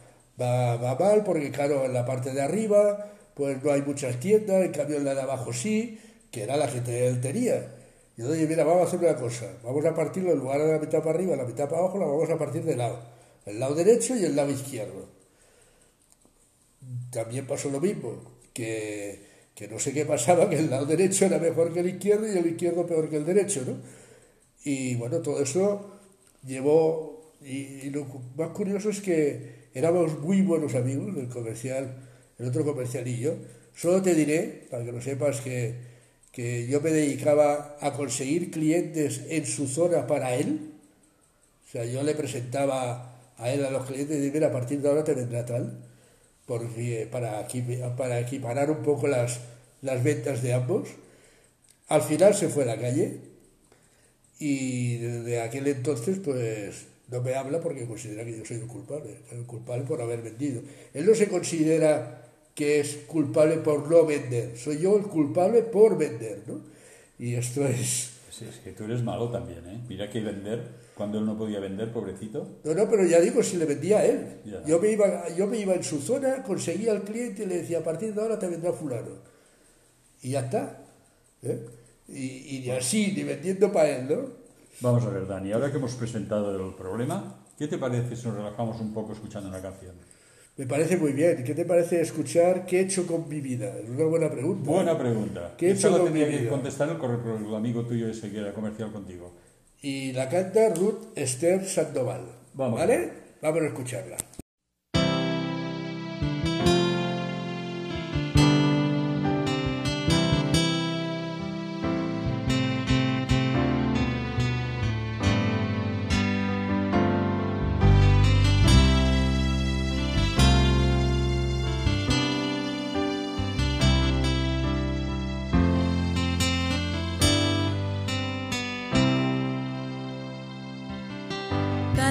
va, 0.41 0.77
va 0.77 0.95
mal, 0.95 1.23
porque 1.23 1.51
claro, 1.51 1.85
en 1.85 1.93
la 1.93 2.05
parte 2.05 2.31
de 2.31 2.41
arriba 2.41 3.11
pues 3.37 3.63
no 3.63 3.71
hay 3.71 3.83
muchas 3.83 4.19
tiendas, 4.19 4.65
en 4.65 4.71
cambio 4.71 4.97
en 4.97 5.05
la 5.05 5.13
de 5.13 5.21
abajo 5.21 5.53
sí, 5.53 5.99
que 6.31 6.43
era 6.43 6.57
la 6.57 6.67
que 6.67 7.07
él 7.07 7.21
tenía. 7.21 7.75
Y 8.17 8.23
dije, 8.23 8.47
mira, 8.47 8.63
vamos 8.63 8.81
a 8.81 8.87
hacer 8.87 8.99
una 8.99 9.15
cosa, 9.15 9.45
vamos 9.63 9.85
a 9.85 9.93
partirlo 9.93 10.31
en 10.31 10.39
lugar 10.39 10.59
de 10.59 10.73
la 10.73 10.79
mitad 10.79 10.99
para 10.99 11.11
arriba, 11.11 11.35
la 11.35 11.45
mitad 11.45 11.69
para 11.69 11.83
abajo, 11.83 11.99
la 11.99 12.05
vamos 12.07 12.29
a 12.29 12.37
partir 12.37 12.63
de 12.63 12.75
lado 12.75 13.17
el 13.47 13.59
lado 13.59 13.75
derecho 13.75 14.15
y 14.15 14.25
el 14.25 14.35
lado 14.35 14.51
izquierdo. 14.51 15.07
También 17.09 17.47
pasó 17.47 17.69
lo 17.69 17.79
mismo, 17.79 18.21
que, 18.53 19.21
no 19.71 19.79
sé 19.79 19.93
qué 19.93 20.05
pasaba, 20.05 20.49
que 20.49 20.57
el 20.59 20.69
lado 20.69 20.85
derecho 20.85 21.25
era 21.25 21.39
mejor 21.39 21.73
que 21.73 21.79
el 21.79 21.89
izquierdo 21.89 22.27
y 22.27 22.37
el 22.37 22.45
izquierdo 22.45 22.85
peor 22.85 23.09
que 23.09 23.17
el 23.17 23.25
derecho, 23.25 23.63
¿no? 23.65 23.77
Y 24.63 24.95
bueno, 24.95 25.19
todo 25.19 25.41
eso 25.41 25.91
llevó, 26.45 27.33
y, 27.41 27.89
lo 27.89 28.05
más 28.35 28.49
curioso 28.49 28.89
es 28.89 28.99
que 28.99 29.69
éramos 29.73 30.19
muy 30.19 30.41
buenos 30.41 30.75
amigos, 30.75 31.15
el 31.17 31.29
comercial, 31.29 32.03
el 32.39 32.47
otro 32.47 32.65
comercial 32.65 33.07
y 33.07 33.19
yo. 33.19 33.35
Solo 33.75 34.01
te 34.01 34.15
diré, 34.15 34.67
para 34.69 34.83
que 34.83 34.91
lo 34.91 35.01
sepas, 35.01 35.41
que, 35.41 35.75
que 36.31 36.67
yo 36.67 36.81
me 36.81 36.91
dedicaba 36.91 37.77
a 37.79 37.93
conseguir 37.93 38.51
clientes 38.51 39.21
en 39.29 39.45
su 39.45 39.67
zona 39.67 40.07
para 40.07 40.35
él. 40.35 40.71
O 41.67 41.71
sea, 41.71 41.85
yo 41.85 42.01
le 42.03 42.15
presentaba 42.15 43.15
a 43.37 43.51
él, 43.51 43.63
a 43.65 43.69
los 43.69 43.85
clientes, 43.85 44.25
y 44.25 44.31
mira, 44.31 44.47
a 44.47 44.51
partir 44.51 44.81
de 44.81 44.89
ahora 44.89 45.03
te 45.03 45.13
vendrá 45.13 45.45
tal, 45.45 45.77
porque 46.45 47.07
para, 47.11 47.47
para 47.95 48.19
equiparar 48.19 48.71
un 48.71 48.83
poco 48.83 49.07
las, 49.07 49.39
las 49.81 50.03
ventas 50.03 50.41
de 50.41 50.53
ambos. 50.53 50.89
Al 51.87 52.01
final 52.01 52.33
se 52.35 52.49
fue 52.49 52.63
a 52.63 52.67
la 52.67 52.79
calle 52.79 53.19
y 54.39 54.97
desde 54.97 55.41
aquel 55.41 55.67
entonces 55.67 56.19
pues 56.23 56.85
no 57.09 57.21
me 57.21 57.35
habla 57.35 57.61
porque 57.61 57.85
considera 57.85 58.25
que 58.25 58.37
yo 58.37 58.45
soy 58.45 58.57
el 58.57 58.67
culpable, 58.67 59.17
el 59.31 59.45
culpable 59.45 59.85
por 59.85 60.01
haber 60.01 60.21
vendido. 60.21 60.61
Él 60.93 61.05
no 61.05 61.15
se 61.15 61.27
considera 61.27 62.26
que 62.57 62.79
es 62.79 63.05
culpable 63.05 63.57
por 63.57 63.87
no 63.87 64.03
vender, 64.03 64.57
soy 64.57 64.79
yo 64.79 64.97
el 64.97 65.03
culpable 65.03 65.61
por 65.61 65.95
vender, 65.95 66.41
¿no? 66.47 66.59
Y 67.19 67.35
esto 67.35 67.63
es... 67.63 68.13
Sí, 68.31 68.45
es 68.49 68.57
que 68.57 68.71
tú 68.71 68.85
eres 68.85 69.03
malo 69.03 69.29
también, 69.29 69.63
¿eh? 69.67 69.79
Mira 69.87 70.09
que 70.09 70.21
vender 70.21 70.63
cuando 70.95 71.19
él 71.19 71.25
no 71.27 71.37
podía 71.37 71.59
vender, 71.59 71.93
pobrecito. 71.93 72.57
No, 72.63 72.73
no, 72.73 72.89
pero 72.89 73.05
ya 73.05 73.19
digo, 73.19 73.43
si 73.43 73.57
le 73.57 73.65
vendía 73.65 73.99
a 73.99 74.05
él. 74.05 74.41
Yo 74.65 74.79
me, 74.79 74.89
iba, 74.89 75.29
yo 75.35 75.45
me 75.45 75.59
iba 75.59 75.75
en 75.75 75.83
su 75.83 75.99
zona, 75.99 76.41
conseguía 76.41 76.93
al 76.93 77.03
cliente 77.03 77.43
y 77.43 77.45
le 77.45 77.57
decía, 77.57 77.77
a 77.77 77.83
partir 77.83 78.15
de 78.15 78.21
ahora 78.23 78.39
te 78.39 78.47
vendrá 78.47 78.73
fulano. 78.73 79.11
Y 80.23 80.31
ya 80.31 80.39
está. 80.39 80.81
¿eh? 81.43 81.63
Y, 82.07 82.57
y 82.57 82.71
así, 82.71 83.13
ni 83.15 83.21
vendiendo 83.21 83.71
para 83.71 83.89
él, 83.99 84.07
¿no? 84.09 84.29
Vamos 84.81 85.03
a 85.03 85.09
ver, 85.11 85.27
Dani, 85.27 85.51
ahora 85.51 85.69
que 85.69 85.77
hemos 85.77 85.93
presentado 85.93 86.55
el 86.55 86.73
problema, 86.73 87.45
¿qué 87.55 87.67
te 87.67 87.77
parece 87.77 88.15
si 88.15 88.25
nos 88.27 88.35
relajamos 88.35 88.81
un 88.81 88.95
poco 88.95 89.13
escuchando 89.13 89.47
una 89.47 89.61
canción? 89.61 89.93
Me 90.57 90.65
parece 90.65 90.97
muy 90.97 91.13
bien. 91.13 91.43
¿Qué 91.43 91.53
te 91.53 91.65
parece 91.65 92.01
escuchar 92.01 92.65
qué 92.65 92.79
he 92.79 92.81
hecho 92.81 93.05
con 93.05 93.29
mi 93.29 93.41
vida? 93.41 93.77
Es 93.81 93.89
una 93.89 94.05
buena 94.05 94.29
pregunta. 94.29 94.69
Buena 94.69 94.97
pregunta. 94.97 95.53
¿Qué 95.57 95.69
he 95.69 95.71
hecho 95.73 95.91
con 95.91 96.11
mi 96.11 96.19
vida? 96.19 96.27
que 96.29 96.47
contestar 96.49 96.89
el, 96.89 96.97
correo, 96.97 97.37
el 97.37 97.55
amigo 97.55 97.85
tuyo 97.85 98.09
ese 98.09 98.31
que 98.31 98.39
era 98.39 98.53
comercial 98.53 98.91
contigo 98.91 99.33
y 99.81 100.11
la 100.13 100.27
canta 100.29 100.73
Ruth 100.73 101.15
Esther 101.15 101.65
Sandoval. 101.65 102.21
Vamos. 102.53 102.79
¿Vale? 102.79 103.11
Vamos 103.41 103.61
a 103.61 103.67
escucharla. 103.67 104.17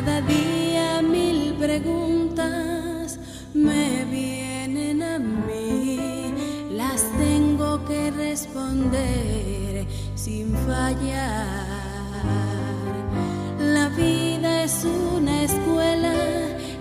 Cada 0.06 0.20
día 0.20 1.02
mil 1.02 1.54
preguntas 1.54 3.18
me 3.52 4.04
vienen 4.04 5.02
a 5.02 5.18
mí, 5.18 6.32
las 6.70 7.02
tengo 7.18 7.84
que 7.86 8.12
responder 8.12 9.84
sin 10.14 10.54
fallar. 10.58 11.56
La 13.58 13.88
vida 13.88 14.62
es 14.62 14.86
una 15.12 15.42
escuela 15.42 16.14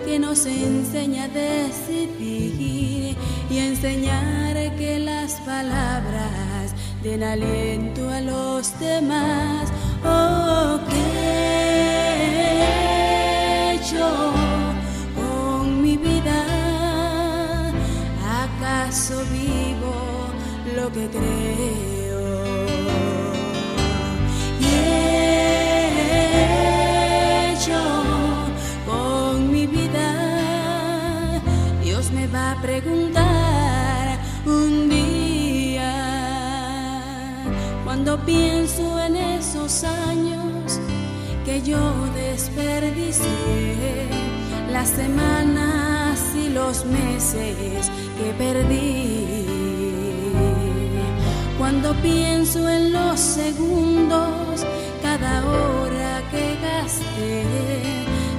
que 0.05 0.19
nos 0.19 0.45
enseña 0.45 1.23
a 1.23 1.29
decidir 1.29 3.17
y 3.49 3.57
a 3.57 3.65
enseñar 3.65 4.53
que 4.77 4.99
las 4.99 5.33
palabras 5.41 6.75
den 7.01 7.23
aliento 7.23 8.07
a 8.07 8.21
los 8.21 8.79
demás. 8.79 9.73
Oh, 10.03 10.79
con 15.15 15.81
mi 15.81 15.97
vida? 15.97 16.39
¿Acaso 18.43 19.15
vivo 19.31 19.95
lo 20.75 20.91
que 20.91 21.07
creo? 21.09 22.21
Y 24.59 24.63
hecho 27.51 27.81
con 28.85 29.51
mi 29.51 29.65
vida, 29.67 30.09
Dios 31.83 32.11
me 32.11 32.27
va 32.27 32.51
a 32.51 32.61
preguntar 32.61 34.19
un 34.45 34.89
día 34.89 35.93
cuando 37.83 38.17
pienso 38.25 38.94
que 41.55 41.71
yo 41.71 41.93
desperdicié, 42.13 43.25
las 44.71 44.89
semanas 44.89 46.19
y 46.35 46.49
los 46.49 46.85
meses 46.85 47.89
que 48.17 48.33
perdí. 48.37 49.45
Cuando 51.57 51.93
pienso 52.01 52.67
en 52.69 52.91
los 52.91 53.19
segundos, 53.19 54.65
cada 55.01 55.45
hora 55.45 56.21
que 56.31 56.57
gasté, 56.61 57.43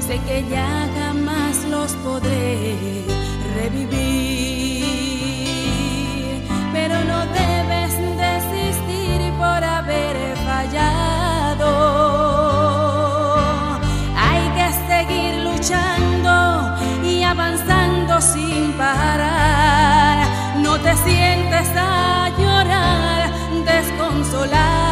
sé 0.07 0.21
que 0.27 0.45
ya 0.51 0.89
jamás 0.99 1.65
los 1.71 1.93
podré 2.05 2.77
revivir. 3.55 4.46
Desconsolado. 24.47 24.86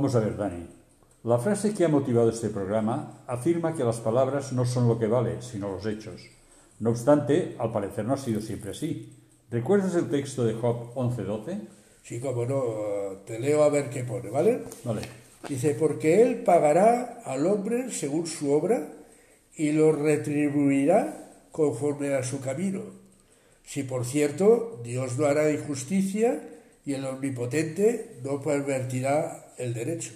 Vamos 0.00 0.14
a 0.14 0.20
ver, 0.20 0.34
Dani. 0.34 0.66
La 1.24 1.38
frase 1.38 1.74
que 1.74 1.84
ha 1.84 1.88
motivado 1.88 2.30
este 2.30 2.48
programa 2.48 3.22
afirma 3.26 3.74
que 3.74 3.84
las 3.84 4.00
palabras 4.00 4.50
no 4.54 4.64
son 4.64 4.88
lo 4.88 4.98
que 4.98 5.06
vale, 5.06 5.42
sino 5.42 5.70
los 5.70 5.84
hechos. 5.84 6.22
No 6.78 6.88
obstante, 6.88 7.54
al 7.58 7.70
parecer 7.70 8.06
no 8.06 8.14
ha 8.14 8.16
sido 8.16 8.40
siempre 8.40 8.70
así. 8.70 9.12
¿Recuerdas 9.50 9.94
el 9.96 10.08
texto 10.08 10.42
de 10.46 10.54
Job 10.54 10.94
11:12? 10.94 11.68
Sí, 12.02 12.18
como 12.18 12.46
no, 12.46 12.64
te 13.26 13.38
leo 13.38 13.62
a 13.62 13.68
ver 13.68 13.90
qué 13.90 14.04
pone, 14.04 14.30
¿vale? 14.30 14.62
Vale. 14.84 15.02
Dice, 15.46 15.76
porque 15.78 16.22
él 16.22 16.44
pagará 16.44 17.20
al 17.26 17.46
hombre 17.46 17.92
según 17.92 18.26
su 18.26 18.50
obra 18.50 18.94
y 19.54 19.72
lo 19.72 19.92
retribuirá 19.92 21.44
conforme 21.52 22.14
a 22.14 22.22
su 22.22 22.40
camino. 22.40 22.84
Si 23.64 23.82
por 23.82 24.06
cierto 24.06 24.80
Dios 24.82 25.18
no 25.18 25.26
hará 25.26 25.52
injusticia 25.52 26.40
y 26.86 26.94
el 26.94 27.04
omnipotente 27.04 28.16
no 28.24 28.40
pervertirá 28.40 29.49
el 29.60 29.74
derecho. 29.74 30.12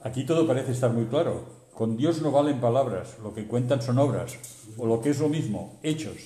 Aquí 0.00 0.24
todo 0.24 0.46
parece 0.46 0.72
estar 0.72 0.90
muy 0.92 1.06
claro. 1.06 1.44
Con 1.74 1.96
Dios 1.96 2.20
no 2.22 2.30
valen 2.32 2.60
palabras, 2.60 3.16
lo 3.22 3.34
que 3.34 3.46
cuentan 3.46 3.80
son 3.82 3.98
obras, 3.98 4.36
o 4.76 4.86
lo 4.86 5.00
que 5.00 5.10
es 5.10 5.18
lo 5.20 5.28
mismo, 5.28 5.78
hechos. 5.82 6.16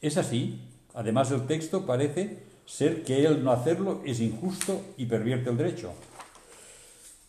¿Es 0.00 0.16
así? 0.16 0.60
Además, 0.94 1.30
el 1.30 1.46
texto 1.46 1.86
parece 1.86 2.38
ser 2.66 3.04
que 3.04 3.24
el 3.24 3.44
no 3.44 3.52
hacerlo 3.52 4.00
es 4.04 4.20
injusto 4.20 4.80
y 4.96 5.06
pervierte 5.06 5.50
el 5.50 5.56
derecho. 5.56 5.92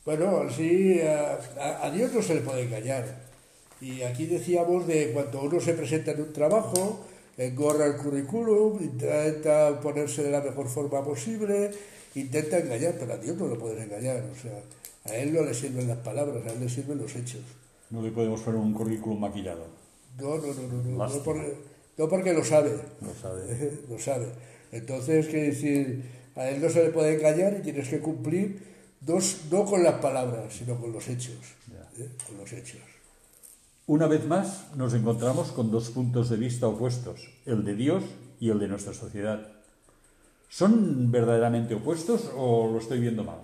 Bueno, 0.06 0.50
sí, 0.50 1.00
a, 1.02 1.38
a- 1.86 1.91
Dios 1.91 2.12
no 2.13 2.22
se 2.22 2.36
le 2.36 2.41
puede 2.41 2.63
engañar. 2.63 3.06
Y 3.82 4.02
aquí 4.02 4.26
decíamos 4.26 4.88
de 4.88 5.12
cuando 5.13 5.41
uno 5.43 5.60
se 5.60 5.74
presenta 5.74 6.12
en 6.12 6.22
un 6.22 6.34
trabajo, 6.34 7.06
engorra 7.38 7.86
el 7.86 7.98
currículum, 7.98 8.82
intenta 8.82 9.80
ponerse 9.80 10.24
de 10.24 10.32
la 10.32 10.41
mejor 10.41 10.67
forma 10.67 11.04
posible, 11.04 11.72
intenta 12.15 12.60
engañar, 12.60 12.95
pero 13.00 13.13
a 13.13 13.17
Dios 13.17 13.38
no 13.38 13.48
lo 13.48 13.58
puedes 13.58 13.82
engañar. 13.84 14.24
O 14.32 14.36
sea, 14.36 14.62
a 15.06 15.15
Él 15.15 15.34
no 15.34 15.43
le 15.43 15.54
sirven 15.54 15.88
las 15.88 15.98
palabras, 16.00 16.45
a 16.45 16.52
Él 16.52 16.60
le 16.60 16.69
sirven 16.69 16.98
los 16.98 17.15
hechos. 17.15 17.41
No 17.89 18.02
le 18.02 18.12
podemos 18.12 18.41
poner 18.41 18.60
un 18.60 18.74
currículum 18.74 19.19
maquillado. 19.19 19.65
No, 20.19 20.38
no, 20.38 20.48
no, 20.48 20.54
no, 20.54 20.84
no, 20.84 21.08
no, 21.08 21.24
porque, 21.24 21.58
no 21.98 22.10
porque 22.10 22.34
lo 22.34 22.43
sabe. 22.43 22.72
No 23.02 23.13
sabe. 23.19 23.80
lo 23.89 24.00
sabe. 24.00 24.28
Entonces, 24.72 25.28
quiere 25.28 25.48
decir, 25.48 26.04
a 26.36 26.50
él 26.50 26.62
no 26.62 26.69
se 26.69 26.84
le 26.84 26.89
puede 26.91 27.15
engañar 27.15 27.58
y 27.60 27.62
tienes 27.62 27.89
que 27.89 28.00
cumplir 28.00 28.62
dos, 29.02 29.41
no 29.52 29.65
con 29.65 29.84
las 29.84 29.95
palabras, 29.95 30.54
sino 30.54 30.80
con 30.80 30.91
los 30.91 31.08
hechos. 31.08 31.38
Ya. 31.67 32.04
¿eh? 32.04 32.10
Con 32.28 32.38
los 32.38 32.52
hechos. 32.54 32.82
Una 33.88 34.06
vez 34.06 34.26
más 34.28 34.67
nos 34.76 34.93
encontramos 34.93 35.52
con 35.52 35.72
dos 35.72 35.89
puntos 35.89 36.30
de 36.30 36.38
vista 36.38 36.67
opuestos, 36.67 37.28
el 37.48 37.65
de 37.65 37.74
Dios 37.74 38.04
y 38.39 38.52
el 38.52 38.60
de 38.60 38.67
nuestra 38.67 38.93
sociedad. 38.93 39.59
¿Son 40.50 41.12
verdaderamente 41.12 41.76
opuestos 41.76 42.32
o 42.36 42.70
lo 42.72 42.80
estoy 42.80 43.00
viendo 43.00 43.24
mal? 43.24 43.40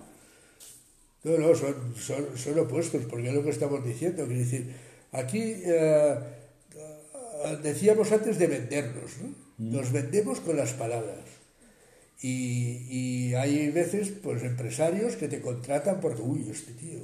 No, 1.22 1.38
no, 1.38 1.54
son, 1.54 1.94
son, 1.96 2.36
son 2.36 2.58
opuestos, 2.58 3.04
porque 3.08 3.28
es 3.28 3.34
lo 3.34 3.44
que 3.44 3.50
estamos 3.50 3.84
diciendo. 3.84 4.26
Quiere 4.26 4.40
decir, 4.40 4.74
aquí 5.12 5.62
eh, 5.64 6.18
decíamos 7.62 8.10
antes 8.10 8.38
de 8.38 8.46
vendernos, 8.48 9.10
¿no? 9.22 9.34
Nos 9.58 9.92
vendemos 9.92 10.40
con 10.40 10.56
las 10.56 10.72
palabras. 10.72 11.24
Y, 12.20 12.86
y 12.90 13.34
hay 13.34 13.70
veces, 13.70 14.10
pues, 14.22 14.42
empresarios 14.42 15.16
que 15.16 15.28
te 15.28 15.40
contratan 15.40 16.00
porque, 16.00 16.22
uy, 16.22 16.48
este 16.50 16.72
tío, 16.72 17.00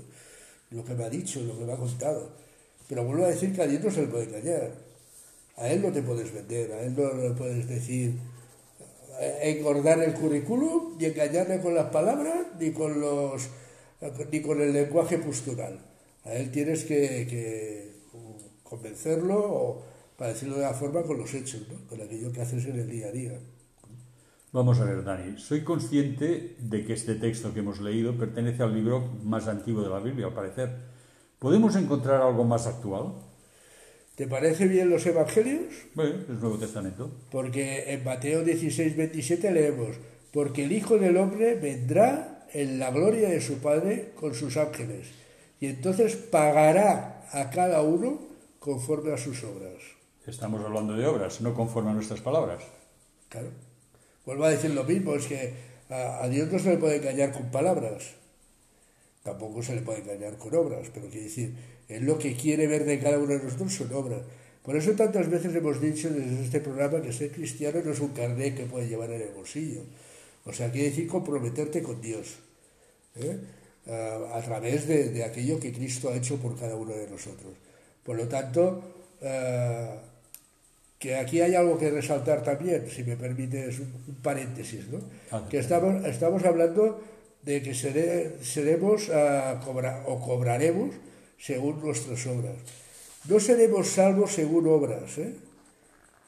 lo 0.70 0.84
que 0.84 0.94
me 0.94 1.04
ha 1.04 1.10
dicho, 1.10 1.40
lo 1.42 1.58
que 1.58 1.64
me 1.64 1.72
ha 1.72 1.76
contado. 1.76 2.32
Pero 2.88 3.04
vuelvo 3.04 3.24
a 3.24 3.28
decir 3.28 3.54
que 3.54 3.62
a 3.62 3.66
Dios 3.66 3.82
no 3.84 3.90
se 3.90 4.02
le 4.02 4.08
puede 4.08 4.24
engañar. 4.24 4.72
A 5.56 5.68
él 5.68 5.82
no 5.82 5.92
te 5.92 6.02
puedes 6.02 6.32
vender, 6.32 6.72
a 6.72 6.82
él 6.82 6.94
no 6.96 7.12
le 7.14 7.30
puedes 7.30 7.68
decir, 7.68 8.14
engordar 9.20 10.02
el 10.02 10.14
currículum, 10.14 10.96
ni 10.98 11.06
engañarle 11.06 11.60
con 11.60 11.74
las 11.74 11.90
palabras, 11.90 12.46
ni 12.58 12.72
con 12.72 13.00
los 13.00 13.48
ni 14.32 14.40
con 14.40 14.60
el 14.60 14.72
lenguaje 14.72 15.18
postural. 15.18 15.78
A 16.24 16.34
él 16.34 16.50
tienes 16.50 16.84
que, 16.84 17.26
que 17.28 18.02
convencerlo 18.62 19.38
o, 19.38 19.82
para 20.16 20.32
decirlo 20.32 20.56
de 20.56 20.62
la 20.62 20.74
forma, 20.74 21.02
con 21.02 21.18
los 21.18 21.32
hechos, 21.34 21.62
con 21.88 22.00
aquello 22.00 22.32
que 22.32 22.40
haces 22.40 22.64
en 22.66 22.80
el 22.80 22.88
día 22.88 23.08
a 23.08 23.12
día. 23.12 23.38
Vamos 24.52 24.80
a 24.80 24.84
ver, 24.84 25.02
Dani. 25.02 25.38
Soy 25.38 25.64
consciente 25.64 26.56
de 26.58 26.84
que 26.84 26.92
este 26.92 27.14
texto 27.14 27.54
que 27.54 27.60
hemos 27.60 27.80
leído 27.80 28.16
pertenece 28.18 28.62
al 28.62 28.74
libro 28.74 29.00
más 29.22 29.48
antiguo 29.48 29.82
de 29.82 29.88
la 29.88 29.98
Biblia, 29.98 30.26
al 30.26 30.34
parecer. 30.34 30.76
¿Podemos 31.38 31.74
encontrar 31.76 32.20
algo 32.22 32.44
más 32.44 32.66
actual? 32.66 33.14
¿Te 34.14 34.26
parece 34.26 34.66
bien 34.68 34.90
los 34.90 35.06
evangelios? 35.06 35.62
Bueno, 35.94 36.16
es 36.20 36.38
Nuevo 36.38 36.58
Testamento. 36.58 37.10
Porque 37.30 37.92
en 37.92 38.04
Mateo 38.04 38.44
16, 38.44 38.94
27 38.94 39.50
leemos, 39.50 39.96
porque 40.32 40.64
el 40.64 40.72
Hijo 40.72 40.98
del 40.98 41.16
Hombre 41.16 41.54
vendrá 41.54 42.46
en 42.52 42.78
la 42.78 42.90
gloria 42.90 43.30
de 43.30 43.40
su 43.40 43.58
Padre 43.58 44.12
con 44.14 44.34
sus 44.34 44.58
ángeles, 44.58 45.08
y 45.60 45.66
entonces 45.66 46.16
pagará 46.16 47.26
a 47.32 47.48
cada 47.48 47.80
uno 47.80 48.20
conforme 48.58 49.14
a 49.14 49.16
sus 49.16 49.42
obras. 49.44 49.80
Estamos 50.26 50.62
hablando 50.62 50.94
de 50.94 51.06
obras, 51.06 51.40
no 51.40 51.54
conforme 51.54 51.90
a 51.90 51.94
nuestras 51.94 52.20
palabras. 52.20 52.62
Claro. 53.30 53.48
Vuelvo 54.26 54.44
a 54.44 54.50
decir 54.50 54.72
lo 54.72 54.84
mismo, 54.84 55.14
es 55.14 55.26
que 55.26 55.54
a, 55.88 56.22
a 56.22 56.28
Dios 56.28 56.52
no 56.52 56.58
se 56.58 56.70
le 56.70 56.76
puede 56.76 56.96
engañar 56.96 57.32
con 57.32 57.50
palabras, 57.50 58.14
tampoco 59.22 59.62
se 59.62 59.74
le 59.74 59.82
puede 59.82 60.00
engañar 60.00 60.36
con 60.36 60.54
obras, 60.54 60.88
pero 60.92 61.08
quiere 61.08 61.26
decir, 61.26 61.54
Él 61.88 62.04
lo 62.04 62.18
que 62.18 62.34
quiere 62.34 62.66
ver 62.66 62.84
de 62.84 62.98
cada 62.98 63.18
uno 63.18 63.32
de 63.34 63.42
nosotros 63.42 63.72
son 63.72 63.92
obras. 63.92 64.20
Por 64.62 64.76
eso 64.76 64.92
tantas 64.92 65.28
veces 65.28 65.54
hemos 65.54 65.80
dicho 65.80 66.08
desde 66.10 66.44
este 66.44 66.60
programa 66.60 67.02
que 67.02 67.12
ser 67.12 67.30
cristiano 67.32 67.80
no 67.84 67.92
es 67.92 68.00
un 68.00 68.10
carnet 68.10 68.56
que 68.56 68.66
puedes 68.66 68.88
llevar 68.88 69.10
en 69.10 69.22
el 69.22 69.30
bolsillo. 69.30 69.82
O 70.44 70.52
sea, 70.52 70.70
quiere 70.70 70.90
decir 70.90 71.06
comprometerte 71.06 71.82
con 71.82 72.00
Dios, 72.00 72.38
¿eh? 73.16 73.38
a, 73.88 74.38
a 74.38 74.42
través 74.42 74.86
de, 74.86 75.10
de 75.10 75.24
aquello 75.24 75.58
que 75.58 75.72
Cristo 75.72 76.10
ha 76.10 76.16
hecho 76.16 76.36
por 76.36 76.58
cada 76.58 76.76
uno 76.76 76.94
de 76.94 77.08
nosotros. 77.08 77.54
Por 78.04 78.16
lo 78.16 78.26
tanto, 78.28 78.82
eh, 79.20 79.94
que 80.98 81.16
aquí 81.16 81.40
hay 81.40 81.54
algo 81.54 81.78
que 81.78 81.90
resaltar 81.90 82.42
también, 82.42 82.88
si 82.88 83.02
me 83.02 83.16
permites 83.16 83.78
un, 83.78 83.92
un 84.06 84.14
paréntesis, 84.22 84.88
¿no? 84.88 85.00
Ah, 85.30 85.46
que 85.48 85.58
estamos, 85.58 86.04
estamos 86.04 86.44
hablando 86.44 87.00
de 87.42 87.62
que 87.62 87.74
seremos 87.74 89.10
ah, 89.10 89.60
cobra- 89.64 90.04
o 90.06 90.20
cobraremos 90.20 90.94
según 91.38 91.80
nuestras 91.82 92.26
obras. 92.26 92.54
No 93.28 93.38
seremos 93.40 93.88
salvos 93.88 94.32
según 94.32 94.66
obras, 94.68 95.18
¿eh? 95.18 95.34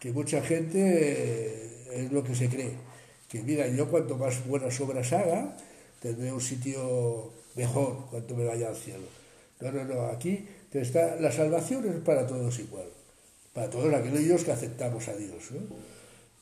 que 0.01 0.13
mucha 0.13 0.43
gente 0.43 0.79
eh, 0.79 2.05
es 2.05 2.13
lo 2.13 2.23
que 2.23 2.35
se 2.35 2.49
cree. 2.49 2.75
Que 3.29 3.43
mira, 3.43 3.67
yo 3.69 3.89
cuanto 3.89 4.17
más 4.17 4.47
buenas 4.47 4.79
obras 4.81 5.13
haga, 5.13 5.57
tendré 6.01 6.33
un 6.33 6.41
sitio 6.41 7.33
mejor 7.55 8.07
cuando 8.11 8.35
me 8.37 8.45
vaya 8.45 8.69
al 8.69 8.77
cielo. 8.77 9.07
No, 9.61 9.73
no, 9.73 9.85
no, 9.85 10.07
aquí 10.07 10.47
está, 10.73 11.17
la 11.17 11.31
salvación 11.31 11.89
es 11.89 12.01
para 12.03 12.27
todos 12.27 12.59
igual, 12.59 12.87
para 13.53 13.71
todos 13.71 13.95
aquellos 13.95 14.43
que 14.43 14.51
aceptamos 14.53 15.07
a 15.09 15.15
Dios. 15.15 15.51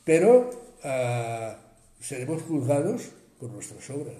Pero 0.05 0.51
ah, 0.83 1.57
seremos 2.01 2.43
juzgados 2.43 3.11
por 3.39 3.51
nuestras 3.51 3.89
obras 3.91 4.17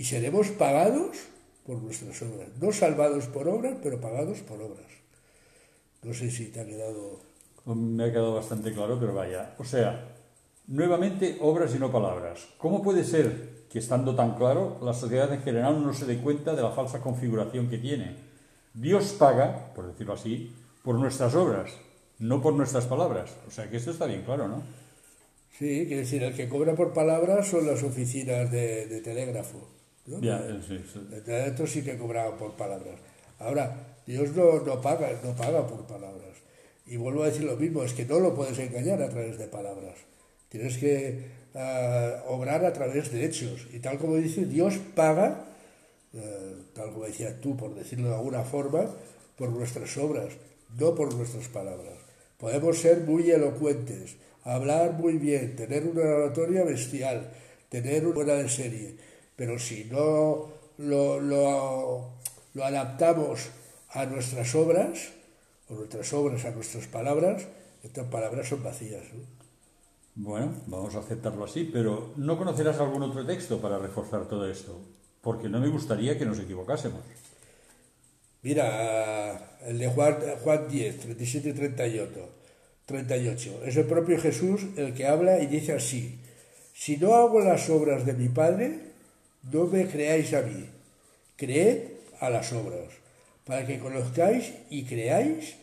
y 0.00 0.04
seremos 0.04 0.48
pagados 0.48 1.28
por 1.66 1.76
nuestras 1.82 2.22
obras. 2.22 2.48
No 2.58 2.72
salvados 2.72 3.26
por 3.26 3.46
obras, 3.46 3.76
pero 3.82 4.00
pagados 4.00 4.38
por 4.38 4.58
obras. 4.62 4.90
No 6.02 6.14
sé 6.14 6.30
si 6.30 6.46
te 6.46 6.60
ha 6.60 6.64
quedado... 6.64 7.20
Me 7.66 8.04
ha 8.04 8.10
quedado 8.10 8.34
bastante 8.34 8.72
claro, 8.72 8.98
pero 8.98 9.12
vaya. 9.12 9.54
O 9.58 9.64
sea, 9.64 10.08
nuevamente 10.68 11.36
obras 11.42 11.74
y 11.74 11.78
no 11.78 11.92
palabras. 11.92 12.48
¿Cómo 12.56 12.82
puede 12.82 13.04
ser 13.04 13.66
que 13.70 13.78
estando 13.78 14.14
tan 14.14 14.36
claro, 14.36 14.78
la 14.80 14.94
sociedad 14.94 15.30
en 15.34 15.42
general 15.42 15.84
no 15.84 15.92
se 15.92 16.06
dé 16.06 16.16
cuenta 16.16 16.54
de 16.54 16.62
la 16.62 16.70
falsa 16.70 17.02
configuración 17.02 17.68
que 17.68 17.76
tiene? 17.76 18.16
Dios 18.72 19.12
paga, 19.18 19.74
por 19.74 19.86
decirlo 19.86 20.14
así, 20.14 20.50
por 20.82 20.94
nuestras 20.94 21.34
obras, 21.34 21.72
no 22.18 22.40
por 22.40 22.54
nuestras 22.54 22.86
palabras. 22.86 23.36
O 23.46 23.50
sea 23.50 23.68
que 23.68 23.76
esto 23.76 23.90
está 23.90 24.06
bien 24.06 24.22
claro, 24.22 24.48
¿no? 24.48 24.62
Sí, 25.58 25.84
quiere 25.86 26.04
decir, 26.04 26.22
el 26.22 26.34
que 26.34 26.48
cobra 26.48 26.74
por 26.74 26.94
palabras 26.94 27.48
son 27.48 27.66
las 27.66 27.82
oficinas 27.82 28.50
de, 28.50 28.86
de 28.86 29.02
telégrafo. 29.02 29.68
¿No? 30.06 30.20
Ya, 30.20 30.38
eh, 30.38 30.60
sí, 30.66 30.82
sí. 30.92 31.00
Entonces, 31.12 31.70
sí 31.70 31.82
que 31.82 31.96
cobraban 31.96 32.38
por 32.38 32.52
palabras. 32.56 32.98
Ahora, 33.38 33.96
Dios 34.06 34.34
no, 34.34 34.60
no 34.60 34.80
paga, 34.80 35.10
no 35.22 35.34
paga 35.34 35.66
por 35.66 35.86
palabras. 35.86 36.36
Y 36.86 36.96
vuelvo 36.96 37.22
a 37.22 37.26
decir 37.26 37.44
lo 37.44 37.56
mismo, 37.56 37.82
es 37.82 37.92
que 37.92 38.04
no 38.04 38.18
lo 38.18 38.34
puedes 38.34 38.58
engañar 38.58 39.00
a 39.02 39.08
través 39.08 39.38
de 39.38 39.46
palabras. 39.46 39.94
Tienes 40.48 40.76
que 40.78 41.24
eh, 41.54 42.16
obrar 42.28 42.64
a 42.64 42.72
través 42.72 43.12
de 43.12 43.24
hechos. 43.24 43.68
Y 43.72 43.78
tal 43.78 43.98
como 43.98 44.16
dice, 44.16 44.44
Dios 44.44 44.78
paga, 44.94 45.44
eh, 46.12 46.56
tal 46.74 46.92
como 46.92 47.04
decías 47.04 47.40
tú, 47.40 47.56
por 47.56 47.74
decirlo 47.74 48.08
de 48.08 48.14
alguna 48.16 48.42
forma, 48.42 48.86
por 49.36 49.50
nuestras 49.50 49.96
obras, 49.98 50.34
no 50.78 50.94
por 50.94 51.14
nuestras 51.14 51.48
palabras. 51.48 51.94
Podemos 52.38 52.78
ser 52.78 53.00
muy 53.00 53.30
elocuentes, 53.30 54.16
hablar 54.44 54.94
muy 54.94 55.18
bien, 55.18 55.56
tener 55.56 55.86
una 55.86 56.02
oratoria 56.02 56.64
bestial, 56.64 57.30
tener 57.68 58.06
una 58.06 58.14
buena 58.14 58.34
de 58.34 58.48
serie, 58.48 58.96
pero 59.40 59.58
si 59.58 59.86
no 59.86 60.50
lo, 60.76 61.18
lo, 61.18 62.10
lo 62.52 62.62
adaptamos 62.62 63.48
a 63.88 64.04
nuestras 64.04 64.54
obras, 64.54 65.12
o 65.70 65.76
nuestras 65.76 66.12
obras 66.12 66.44
a 66.44 66.50
nuestras 66.50 66.86
palabras, 66.88 67.46
estas 67.82 68.06
palabras 68.08 68.50
son 68.50 68.62
vacías. 68.62 69.02
Bueno, 70.14 70.52
vamos 70.66 70.94
a 70.94 70.98
aceptarlo 70.98 71.46
así, 71.46 71.64
pero 71.72 72.12
¿no 72.18 72.36
conocerás 72.36 72.80
algún 72.80 73.02
otro 73.02 73.24
texto 73.24 73.62
para 73.62 73.78
reforzar 73.78 74.28
todo 74.28 74.46
esto? 74.46 74.78
Porque 75.22 75.48
no 75.48 75.58
me 75.58 75.68
gustaría 75.68 76.18
que 76.18 76.26
nos 76.26 76.38
equivocásemos. 76.38 77.00
Mira, 78.42 79.56
el 79.62 79.78
de 79.78 79.88
Juan, 79.88 80.18
Juan 80.44 80.68
10, 80.68 81.00
37 81.00 81.48
y 81.48 81.52
38, 81.54 82.28
38. 82.84 83.60
Es 83.64 83.74
el 83.74 83.86
propio 83.86 84.20
Jesús 84.20 84.66
el 84.76 84.92
que 84.92 85.06
habla 85.06 85.40
y 85.40 85.46
dice 85.46 85.72
así, 85.72 86.20
si 86.74 86.98
no 86.98 87.14
hago 87.14 87.40
las 87.40 87.70
obras 87.70 88.04
de 88.04 88.12
mi 88.12 88.28
Padre, 88.28 88.89
no 89.42 89.66
me 89.66 89.86
creáis 89.86 90.32
a 90.34 90.42
mí, 90.42 90.68
creed 91.36 91.78
a 92.20 92.30
las 92.30 92.52
obras, 92.52 92.92
para 93.44 93.66
que 93.66 93.78
conozcáis 93.78 94.52
y 94.68 94.84
creáis 94.84 95.56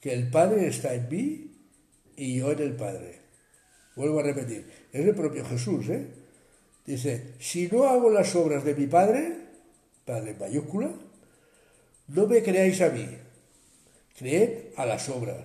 que 0.00 0.12
el 0.12 0.30
Padre 0.30 0.68
está 0.68 0.94
en 0.94 1.08
mí 1.08 1.50
y 2.16 2.38
yo 2.38 2.52
en 2.52 2.60
el 2.60 2.74
Padre. 2.74 3.20
Vuelvo 3.96 4.20
a 4.20 4.22
repetir, 4.22 4.66
es 4.92 5.06
el 5.06 5.14
propio 5.14 5.44
Jesús, 5.44 5.88
¿eh? 5.88 6.06
Dice, 6.86 7.34
si 7.38 7.68
no 7.68 7.84
hago 7.84 8.10
las 8.10 8.34
obras 8.34 8.64
de 8.64 8.74
mi 8.74 8.86
Padre, 8.86 9.36
Padre 10.06 10.30
en 10.30 10.38
mayúscula, 10.38 10.90
no 12.08 12.26
me 12.26 12.42
creáis 12.42 12.80
a 12.80 12.88
mí, 12.88 13.06
creed 14.18 14.72
a 14.76 14.86
las 14.86 15.08
obras, 15.10 15.44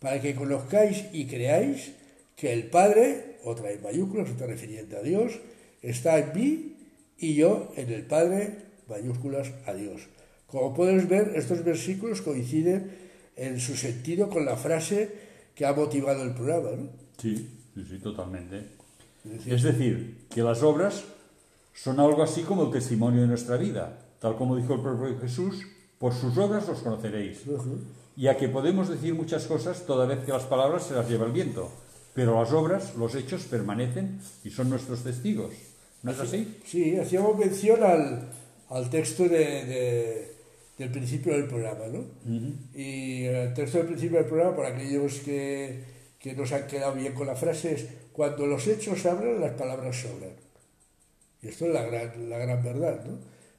para 0.00 0.20
que 0.20 0.34
conozcáis 0.34 1.06
y 1.12 1.26
creáis 1.26 1.92
que 2.36 2.52
el 2.52 2.66
Padre, 2.66 3.38
otra 3.44 3.70
en 3.70 3.82
mayúsculas, 3.82 4.28
está 4.28 4.46
refiriendo 4.46 4.98
a 4.98 5.02
Dios, 5.02 5.40
está 5.80 6.18
en 6.18 6.32
mí 6.34 6.71
y 7.22 7.34
yo 7.34 7.72
en 7.76 7.90
el 7.90 8.04
Padre, 8.04 8.58
mayúsculas, 8.88 9.52
a 9.64 9.72
Dios. 9.72 10.08
Como 10.48 10.74
puedes 10.74 11.08
ver, 11.08 11.32
estos 11.36 11.64
versículos 11.64 12.20
coinciden 12.20 12.90
en 13.36 13.60
su 13.60 13.76
sentido 13.76 14.28
con 14.28 14.44
la 14.44 14.56
frase 14.56 15.08
que 15.54 15.64
ha 15.64 15.72
motivado 15.72 16.24
el 16.24 16.34
programa. 16.34 16.70
¿no? 16.72 16.88
Sí, 17.16 17.48
sí, 17.74 17.84
sí, 17.88 17.98
totalmente. 17.98 18.66
Es 19.46 19.62
decir, 19.62 20.26
que 20.28 20.42
las 20.42 20.64
obras 20.64 21.04
son 21.72 22.00
algo 22.00 22.24
así 22.24 22.42
como 22.42 22.64
el 22.64 22.72
testimonio 22.72 23.22
de 23.22 23.28
nuestra 23.28 23.56
vida, 23.56 23.98
tal 24.18 24.36
como 24.36 24.56
dijo 24.56 24.74
el 24.74 24.80
propio 24.80 25.18
Jesús, 25.20 25.62
por 25.98 26.12
sus 26.12 26.36
obras 26.36 26.66
los 26.66 26.80
conoceréis. 26.80 27.44
Y 28.16 28.26
a 28.26 28.36
que 28.36 28.48
podemos 28.48 28.88
decir 28.88 29.14
muchas 29.14 29.46
cosas 29.46 29.86
toda 29.86 30.06
vez 30.06 30.24
que 30.24 30.32
las 30.32 30.44
palabras 30.44 30.82
se 30.88 30.94
las 30.94 31.08
lleva 31.08 31.26
el 31.26 31.32
viento, 31.32 31.70
pero 32.14 32.38
las 32.40 32.52
obras, 32.52 32.96
los 32.96 33.14
hechos 33.14 33.44
permanecen 33.44 34.20
y 34.42 34.50
son 34.50 34.68
nuestros 34.68 35.04
testigos. 35.04 35.52
¿No 36.02 36.10
es 36.10 36.20
así? 36.20 36.58
Sí, 36.66 36.96
hacíamos 36.96 37.38
mención 37.38 37.82
al, 37.82 38.28
al 38.68 38.90
texto 38.90 39.28
de 39.28 40.32
del 40.78 40.90
principio 40.90 41.32
del 41.34 41.46
programa, 41.46 41.86
¿no? 41.86 42.04
Y 42.74 43.24
el 43.24 43.54
texto 43.54 43.78
del 43.78 43.88
principio 43.88 44.18
del 44.18 44.26
programa, 44.26 44.56
para 44.56 44.68
aquellos 44.70 45.20
que, 45.20 45.84
que 46.18 46.34
nos 46.34 46.50
han 46.52 46.66
quedado 46.66 46.94
bien 46.94 47.12
con 47.12 47.26
la 47.26 47.36
frase, 47.36 47.74
es 47.74 47.86
cuando 48.12 48.46
los 48.46 48.66
hechos 48.66 49.04
hablan, 49.06 49.40
las 49.40 49.52
palabras 49.52 49.96
sobran. 49.96 50.32
Y 51.42 51.48
esto 51.48 51.66
es 51.66 51.72
la 51.72 51.84
gran, 51.84 52.28
la 52.28 52.38
gran 52.38 52.62
verdad, 52.62 53.04
¿no? 53.04 53.18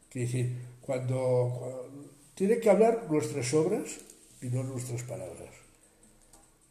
Que 0.10 0.22
decir, 0.22 0.56
cuando, 0.82 1.90
tiene 2.36 2.60
que 2.60 2.70
hablar 2.70 3.08
nuestras 3.10 3.54
obras 3.54 4.00
y 4.42 4.48
no 4.48 4.64
nuestras 4.64 5.04
palabras. 5.04 5.54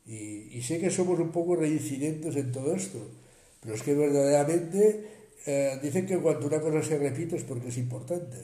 Y, 0.04 0.48
y, 0.56 0.62
sé 0.62 0.80
que 0.80 0.90
somos 0.90 1.18
un 1.20 1.30
poco 1.30 1.54
reincidentes 1.54 2.34
en 2.34 2.50
todo 2.50 2.74
esto, 2.74 2.98
pero 3.60 3.74
es 3.74 3.82
que 3.82 3.94
verdaderamente 3.94 5.06
eh, 5.46 5.78
dicen 5.82 6.06
que 6.06 6.18
cuando 6.18 6.46
una 6.46 6.60
cosa 6.60 6.82
se 6.82 6.98
repite 6.98 7.36
es 7.36 7.44
porque 7.44 7.68
es 7.68 7.78
importante. 7.78 8.38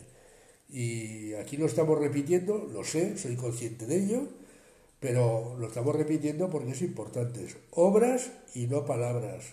Y 0.69 1.33
aquí 1.35 1.57
lo 1.57 1.67
estamos 1.67 1.99
repitiendo, 1.99 2.69
lo 2.73 2.85
sé, 2.85 3.17
soy 3.17 3.37
consciente 3.37 3.87
de 3.87 3.97
ello, 3.97 4.29
pero 5.01 5.57
lo 5.59 5.69
estamos 5.69 5.97
repitiendo 5.97 6.51
porque 6.51 6.73
es 6.73 6.83
importante. 6.83 7.47
obras 7.71 8.31
y 8.55 8.67
no 8.67 8.85
palabras. 8.85 9.45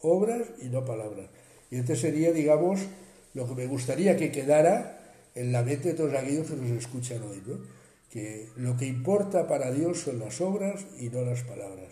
Obras 0.00 0.48
y 0.60 0.66
no 0.66 0.84
palabras. 0.84 1.28
Y 1.70 1.76
este 1.76 1.96
sería, 1.96 2.32
digamos, 2.32 2.80
lo 3.34 3.48
que 3.48 3.54
me 3.54 3.66
gustaría 3.66 4.16
que 4.16 4.30
quedara 4.30 4.98
en 5.34 5.52
la 5.52 5.62
mente 5.62 5.88
de 5.88 5.94
todos 5.94 6.14
aquellos 6.14 6.48
que 6.48 6.56
nos 6.56 6.70
escuchan 6.70 7.22
hoy, 7.22 7.42
que 8.10 8.48
lo 8.56 8.76
que 8.76 8.86
importa 8.86 9.46
para 9.46 9.70
Dios 9.70 10.00
son 10.00 10.18
las 10.18 10.40
obras 10.40 10.84
y 10.98 11.08
no 11.08 11.22
las 11.22 11.42
palabras. 11.42 11.88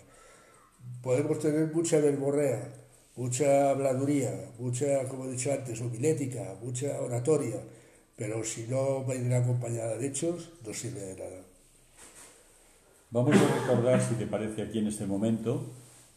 Podemos 1.01 1.39
tener 1.39 1.73
mucha 1.73 1.97
verborrea, 1.99 2.80
mucha 3.21 3.69
habladuría, 3.69 4.33
mucha, 4.57 5.07
como 5.07 5.25
he 5.25 5.31
dicho 5.31 5.53
antes, 5.53 5.79
homilética, 5.79 6.55
mucha 6.59 6.99
oratoria, 6.99 7.61
pero 8.15 8.43
si 8.43 8.65
no 8.67 9.03
viene 9.03 9.35
acompañada 9.35 9.95
de 9.95 10.07
hechos, 10.07 10.49
no 10.65 10.73
sirve 10.73 11.01
de 11.01 11.15
nada. 11.15 11.41
Vamos 13.11 13.35
a 13.35 13.59
recordar, 13.59 14.01
si 14.01 14.15
te 14.15 14.25
parece 14.25 14.63
aquí 14.63 14.79
en 14.79 14.87
este 14.87 15.05
momento, 15.05 15.69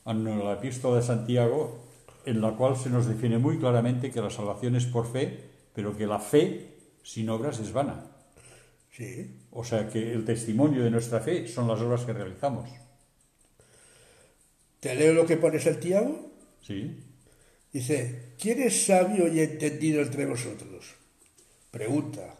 a 0.07 0.15
la 0.15 0.55
epístola 0.55 0.97
de 0.97 1.03
Santiago, 1.03 1.85
en 2.25 2.41
la 2.41 2.57
cual 2.57 2.75
se 2.75 2.89
nos 2.89 3.07
define 3.07 3.37
muy 3.37 3.59
claramente 3.59 4.11
que 4.11 4.23
la 4.23 4.31
salvación 4.31 4.75
es 4.75 4.87
por 4.87 5.07
fe, 5.13 5.41
pero 5.75 5.95
que 5.95 6.07
la 6.07 6.21
fe 6.21 6.79
sin 7.03 7.29
obras 7.29 7.61
es 7.61 7.73
vana. 7.73 8.07
Sí. 8.91 9.41
O 9.51 9.63
sea 9.63 9.91
que 9.91 10.15
el 10.15 10.25
testimonio 10.25 10.83
de 10.83 10.91
nuestra 10.91 11.21
fe 11.21 11.47
son 11.49 11.69
las 11.69 11.81
obras 11.81 12.07
que 12.07 12.15
realizamos. 12.15 12.71
¿Te 14.81 14.95
leo 14.95 15.13
lo 15.13 15.27
que 15.27 15.37
pone 15.37 15.61
Santiago? 15.61 16.34
Sí. 16.67 16.97
Dice, 17.73 18.35
¿quién 18.39 18.63
es 18.63 18.87
sabio 18.87 19.27
y 19.29 19.41
entendido 19.41 20.01
entre 20.03 20.27
vosotros? 20.27 20.95
Pregunta. 21.71 22.37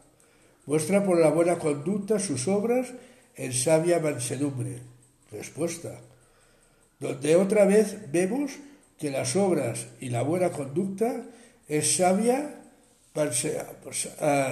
Muestra 0.67 1.05
por 1.05 1.19
la 1.19 1.29
buena 1.29 1.59
conducta 1.59 2.19
sus 2.19 2.49
obras 2.49 2.95
en 3.37 3.53
sabia 3.53 3.99
mansedumbre. 3.99 4.79
Respuesta. 5.31 6.01
Donde 7.01 7.37
otra 7.37 7.65
vez 7.65 8.11
vemos 8.13 8.53
que 8.99 9.11
las 9.11 9.37
obras 9.37 9.89
y 10.01 10.09
la 10.09 10.23
buena 10.23 10.51
conducta 10.51 11.27
es 11.69 11.97
sabia, 11.97 12.63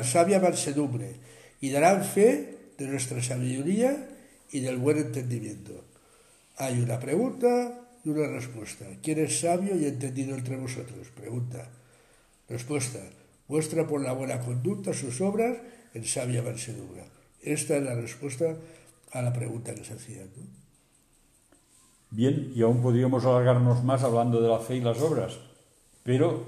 sabia 0.02 0.40
mansedumbre 0.40 1.14
y 1.60 1.70
darán 1.70 2.04
fe 2.04 2.58
de 2.76 2.86
nuestra 2.88 3.22
sabiduría 3.22 4.08
y 4.50 4.60
del 4.60 4.76
buen 4.76 4.98
entendimiento. 4.98 5.84
Hay 6.56 6.80
una 6.80 6.98
pregunta 6.98 7.81
una 8.10 8.26
respuesta. 8.26 8.86
¿Quién 9.02 9.18
es 9.18 9.40
sabio 9.40 9.76
y 9.76 9.86
entendido 9.86 10.34
entre 10.34 10.56
vosotros? 10.56 11.08
Pregunta. 11.14 11.68
Respuesta 12.48 12.98
muestra 13.48 13.86
por 13.86 14.00
la 14.00 14.12
buena 14.12 14.40
conducta 14.40 14.92
sus 14.92 15.20
obras 15.20 15.58
en 15.94 16.04
sabia 16.04 16.42
mansedumbre. 16.42 17.04
Esta 17.40 17.76
es 17.76 17.82
la 17.82 17.94
respuesta 17.94 18.56
a 19.12 19.22
la 19.22 19.32
pregunta 19.32 19.74
que 19.74 19.84
se 19.84 19.94
hacía. 19.94 20.22
Bien, 22.10 22.52
y 22.54 22.62
aún 22.62 22.82
podríamos 22.82 23.24
alargarnos 23.24 23.84
más 23.84 24.02
hablando 24.02 24.40
de 24.40 24.48
la 24.48 24.58
fe 24.58 24.76
y 24.76 24.80
las 24.80 25.00
obras, 25.00 25.38
pero 26.02 26.44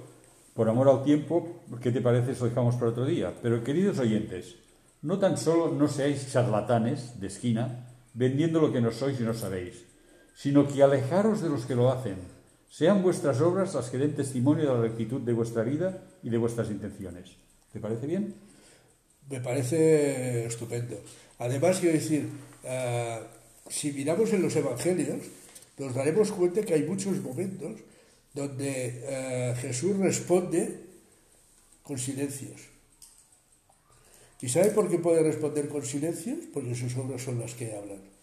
por 0.55 0.69
amor 0.69 0.89
al 0.89 1.03
tiempo, 1.03 1.63
¿qué 1.83 1.91
te 1.91 2.01
parece 2.01 2.35
si 2.35 2.41
lo 2.41 2.49
dejamos 2.49 2.77
para 2.77 2.91
otro 2.91 3.07
día? 3.07 3.33
Pero 3.43 3.65
queridos 3.65 3.99
oyentes, 3.99 4.57
no 5.03 5.19
tan 5.19 5.37
solo 5.37 5.73
no 5.75 5.89
seáis 5.89 6.31
charlatanes 6.33 7.21
de 7.21 7.27
esquina, 7.27 7.87
vendiendo 8.15 8.61
lo 8.61 8.73
que 8.73 8.81
no 8.81 8.93
sois 8.93 9.21
y 9.21 9.25
no 9.25 9.35
sabéis, 9.35 9.85
sino 10.35 10.67
que 10.67 10.83
alejaros 10.83 11.41
de 11.41 11.49
los 11.49 11.65
que 11.67 11.75
lo 11.75 11.91
hacen, 11.91 12.17
sean 12.69 13.03
vuestras 13.03 13.41
obras 13.41 13.75
las 13.75 13.89
que 13.89 13.99
den 13.99 14.17
testimonio 14.17 14.67
de 14.67 14.75
la 14.75 14.83
rectitud 14.83 15.21
de 15.21 15.33
vuestra 15.33 15.63
vida 15.63 16.03
y 16.23 16.31
de 16.31 16.39
vuestras 16.39 16.71
intenciones. 16.71 17.37
¿Te 17.73 17.79
parece 17.79 18.07
bien? 18.07 18.35
Me 19.31 19.41
parece 19.41 20.47
estupendo. 20.47 21.01
Además, 21.39 21.79
quiero 21.79 21.95
decir, 21.95 22.29
uh, 22.65 23.25
si 23.71 23.93
miramos 23.93 24.33
en 24.33 24.43
los 24.43 24.57
evangelios, 24.57 25.23
nos 25.79 25.95
daremos 25.95 26.33
cuenta 26.33 26.63
que 26.63 26.75
hay 26.75 26.83
muchos 26.83 27.21
momentos 27.21 27.81
donde 28.35 29.55
uh, 29.55 29.61
Jesús 29.61 29.97
responde 29.99 30.81
con 31.83 31.99
silencios. 31.99 32.61
¿Y 34.41 34.49
sabe 34.49 34.71
por 34.71 34.91
qué 34.91 34.99
puede 34.99 35.23
responder 35.23 35.69
con 35.69 35.85
silencios? 35.85 36.39
Porque 36.53 36.75
sus 36.75 36.97
obras 36.97 37.23
son 37.23 37.39
las 37.39 37.55
que 37.55 37.77
hablan. 37.77 38.14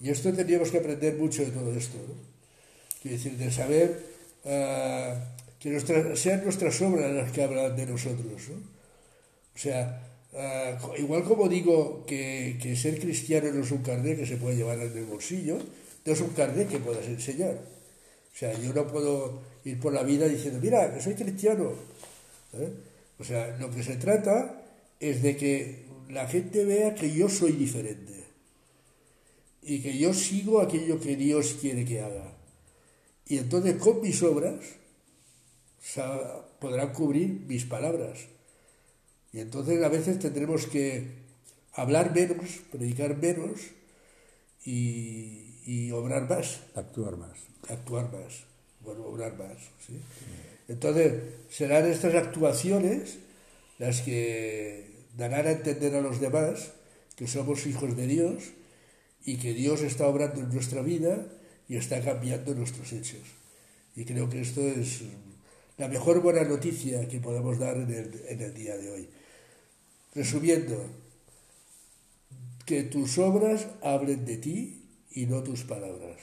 Y 0.00 0.10
esto 0.10 0.32
tendríamos 0.32 0.70
que 0.70 0.78
aprender 0.78 1.14
mucho 1.16 1.44
de 1.44 1.50
todo 1.50 1.72
esto. 1.72 1.96
¿no? 1.96 2.14
Quiero 3.00 3.16
decir, 3.16 3.36
de 3.36 3.50
saber 3.50 4.00
uh, 4.44 5.14
que 5.58 5.70
nuestra, 5.70 6.16
sean 6.16 6.42
nuestras 6.42 6.80
obras 6.82 7.12
las 7.12 7.32
que 7.32 7.42
hablan 7.42 7.76
de 7.76 7.86
nosotros. 7.86 8.48
¿no? 8.48 8.56
O 9.54 9.58
sea, 9.58 10.02
uh, 10.32 11.00
igual 11.00 11.24
como 11.24 11.48
digo 11.48 12.04
que, 12.06 12.58
que, 12.60 12.76
ser 12.76 12.98
cristiano 12.98 13.52
no 13.52 13.62
es 13.62 13.70
un 13.70 13.82
carnet 13.82 14.18
que 14.18 14.26
se 14.26 14.36
puede 14.36 14.56
llevar 14.56 14.78
en 14.78 14.96
el 14.96 15.04
bolsillo, 15.04 15.58
no 16.04 16.12
es 16.12 16.20
un 16.20 16.30
carnet 16.30 16.68
que 16.68 16.78
puedas 16.78 17.06
enseñar. 17.06 17.54
O 17.54 18.36
sea, 18.36 18.52
yo 18.58 18.74
no 18.74 18.86
puedo 18.88 19.42
ir 19.64 19.78
por 19.78 19.92
la 19.92 20.02
vida 20.02 20.26
diciendo, 20.26 20.58
mira, 20.60 20.92
que 20.92 21.00
soy 21.00 21.14
cristiano. 21.14 21.72
¿eh? 22.54 22.68
O 23.18 23.24
sea, 23.24 23.56
lo 23.58 23.70
que 23.70 23.82
se 23.82 23.96
trata 23.96 24.60
es 24.98 25.22
de 25.22 25.36
que 25.36 25.84
la 26.10 26.26
gente 26.26 26.64
vea 26.64 26.94
que 26.94 27.12
yo 27.12 27.28
soy 27.28 27.52
diferente 27.52 28.23
y 29.64 29.80
que 29.80 29.96
yo 29.96 30.12
sigo 30.12 30.60
aquello 30.60 31.00
que 31.00 31.16
Dios 31.16 31.56
quiere 31.60 31.84
que 31.84 32.00
haga. 32.00 32.36
Y 33.26 33.38
entonces 33.38 33.76
con 33.76 34.02
mis 34.02 34.22
obras 34.22 34.60
podrán 36.60 36.92
cubrir 36.92 37.28
mis 37.46 37.64
palabras. 37.64 38.26
Y 39.32 39.40
entonces 39.40 39.82
a 39.82 39.88
veces 39.88 40.18
tendremos 40.18 40.66
que 40.66 41.24
hablar 41.72 42.14
menos, 42.14 42.60
predicar 42.70 43.16
menos 43.16 43.60
y, 44.64 45.90
obrar 45.92 46.28
más. 46.28 46.60
Actuar 46.74 47.16
más. 47.16 47.38
Actuar 47.68 48.12
más. 48.12 48.44
Bueno, 48.80 49.04
obrar 49.06 49.36
más. 49.38 49.56
¿sí? 49.86 49.98
Entonces 50.68 51.22
serán 51.48 51.86
estas 51.86 52.14
actuaciones 52.14 53.18
las 53.78 54.02
que 54.02 54.90
darán 55.16 55.46
a 55.46 55.52
entender 55.52 55.94
a 55.94 56.00
los 56.00 56.20
demás 56.20 56.72
que 57.16 57.26
somos 57.26 57.66
hijos 57.66 57.96
de 57.96 58.06
Dios 58.06 58.52
y 59.24 59.36
que 59.36 59.54
Dios 59.54 59.82
está 59.82 60.06
obrando 60.06 60.40
en 60.40 60.52
nuestra 60.52 60.82
vida 60.82 61.26
y 61.68 61.76
está 61.76 62.00
cambiando 62.00 62.54
nuestros 62.54 62.92
hechos. 62.92 63.22
Y 63.96 64.04
creo 64.04 64.28
que 64.28 64.40
esto 64.40 64.60
es 64.60 65.02
la 65.78 65.88
mejor 65.88 66.20
buena 66.20 66.44
noticia 66.44 67.08
que 67.08 67.20
podemos 67.20 67.58
dar 67.58 67.76
en 67.76 68.40
el, 68.40 68.54
día 68.54 68.76
de 68.76 68.90
hoy. 68.90 69.08
Resumiendo, 70.14 70.84
que 72.66 72.82
tus 72.82 73.18
obras 73.18 73.66
hablen 73.82 74.24
de 74.24 74.38
ti 74.38 74.82
y 75.10 75.26
no 75.26 75.42
tus 75.42 75.64
palabras. 75.64 76.18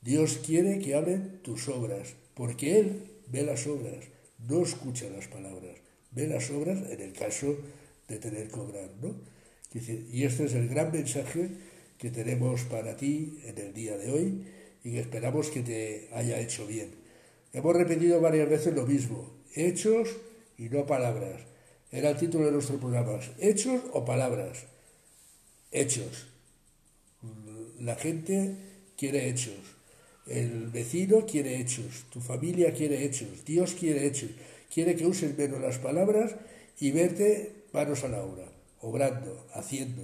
Dios 0.00 0.38
quiere 0.44 0.78
que 0.78 0.94
hablen 0.94 1.40
tus 1.42 1.68
obras, 1.68 2.14
porque 2.34 2.78
Él 2.78 3.10
ve 3.26 3.42
las 3.42 3.66
obras, 3.66 4.04
no 4.48 4.62
escucha 4.62 5.08
las 5.10 5.26
palabras, 5.28 5.76
ve 6.12 6.28
las 6.28 6.50
obras 6.50 6.78
en 6.90 7.00
el 7.00 7.12
caso 7.12 7.56
de 8.08 8.18
tener 8.18 8.48
que 8.48 8.60
obrar. 8.60 8.90
¿no? 9.02 9.16
Y 9.74 10.24
este 10.24 10.44
es 10.44 10.54
el 10.54 10.68
gran 10.68 10.92
mensaje 10.92 11.50
que 11.98 12.10
tenemos 12.10 12.62
para 12.62 12.96
ti 12.96 13.40
en 13.44 13.58
el 13.58 13.72
día 13.72 13.96
de 13.96 14.10
hoy 14.10 14.46
y 14.84 14.92
que 14.92 15.00
esperamos 15.00 15.48
que 15.48 15.62
te 15.62 16.08
haya 16.12 16.38
hecho 16.40 16.66
bien. 16.66 16.90
Hemos 17.52 17.74
repetido 17.74 18.20
varias 18.20 18.48
veces 18.48 18.74
lo 18.74 18.86
mismo, 18.86 19.32
hechos 19.54 20.16
y 20.58 20.68
no 20.68 20.86
palabras. 20.86 21.40
Era 21.90 22.10
el 22.10 22.16
título 22.16 22.46
de 22.46 22.52
nuestro 22.52 22.78
programa, 22.78 23.18
hechos 23.38 23.80
o 23.92 24.04
palabras. 24.04 24.66
Hechos. 25.70 26.26
La 27.80 27.96
gente 27.96 28.56
quiere 28.96 29.28
hechos. 29.28 29.76
El 30.26 30.68
vecino 30.68 31.24
quiere 31.24 31.60
hechos. 31.60 32.04
Tu 32.10 32.20
familia 32.20 32.72
quiere 32.74 33.04
hechos. 33.04 33.44
Dios 33.44 33.74
quiere 33.74 34.06
hechos. 34.06 34.30
Quiere 34.72 34.96
que 34.96 35.06
uses 35.06 35.36
menos 35.38 35.60
las 35.60 35.78
palabras 35.78 36.34
y 36.80 36.90
verte 36.90 37.52
manos 37.72 38.04
a 38.04 38.08
la 38.08 38.22
obra, 38.22 38.50
obrando, 38.80 39.46
haciendo. 39.54 40.02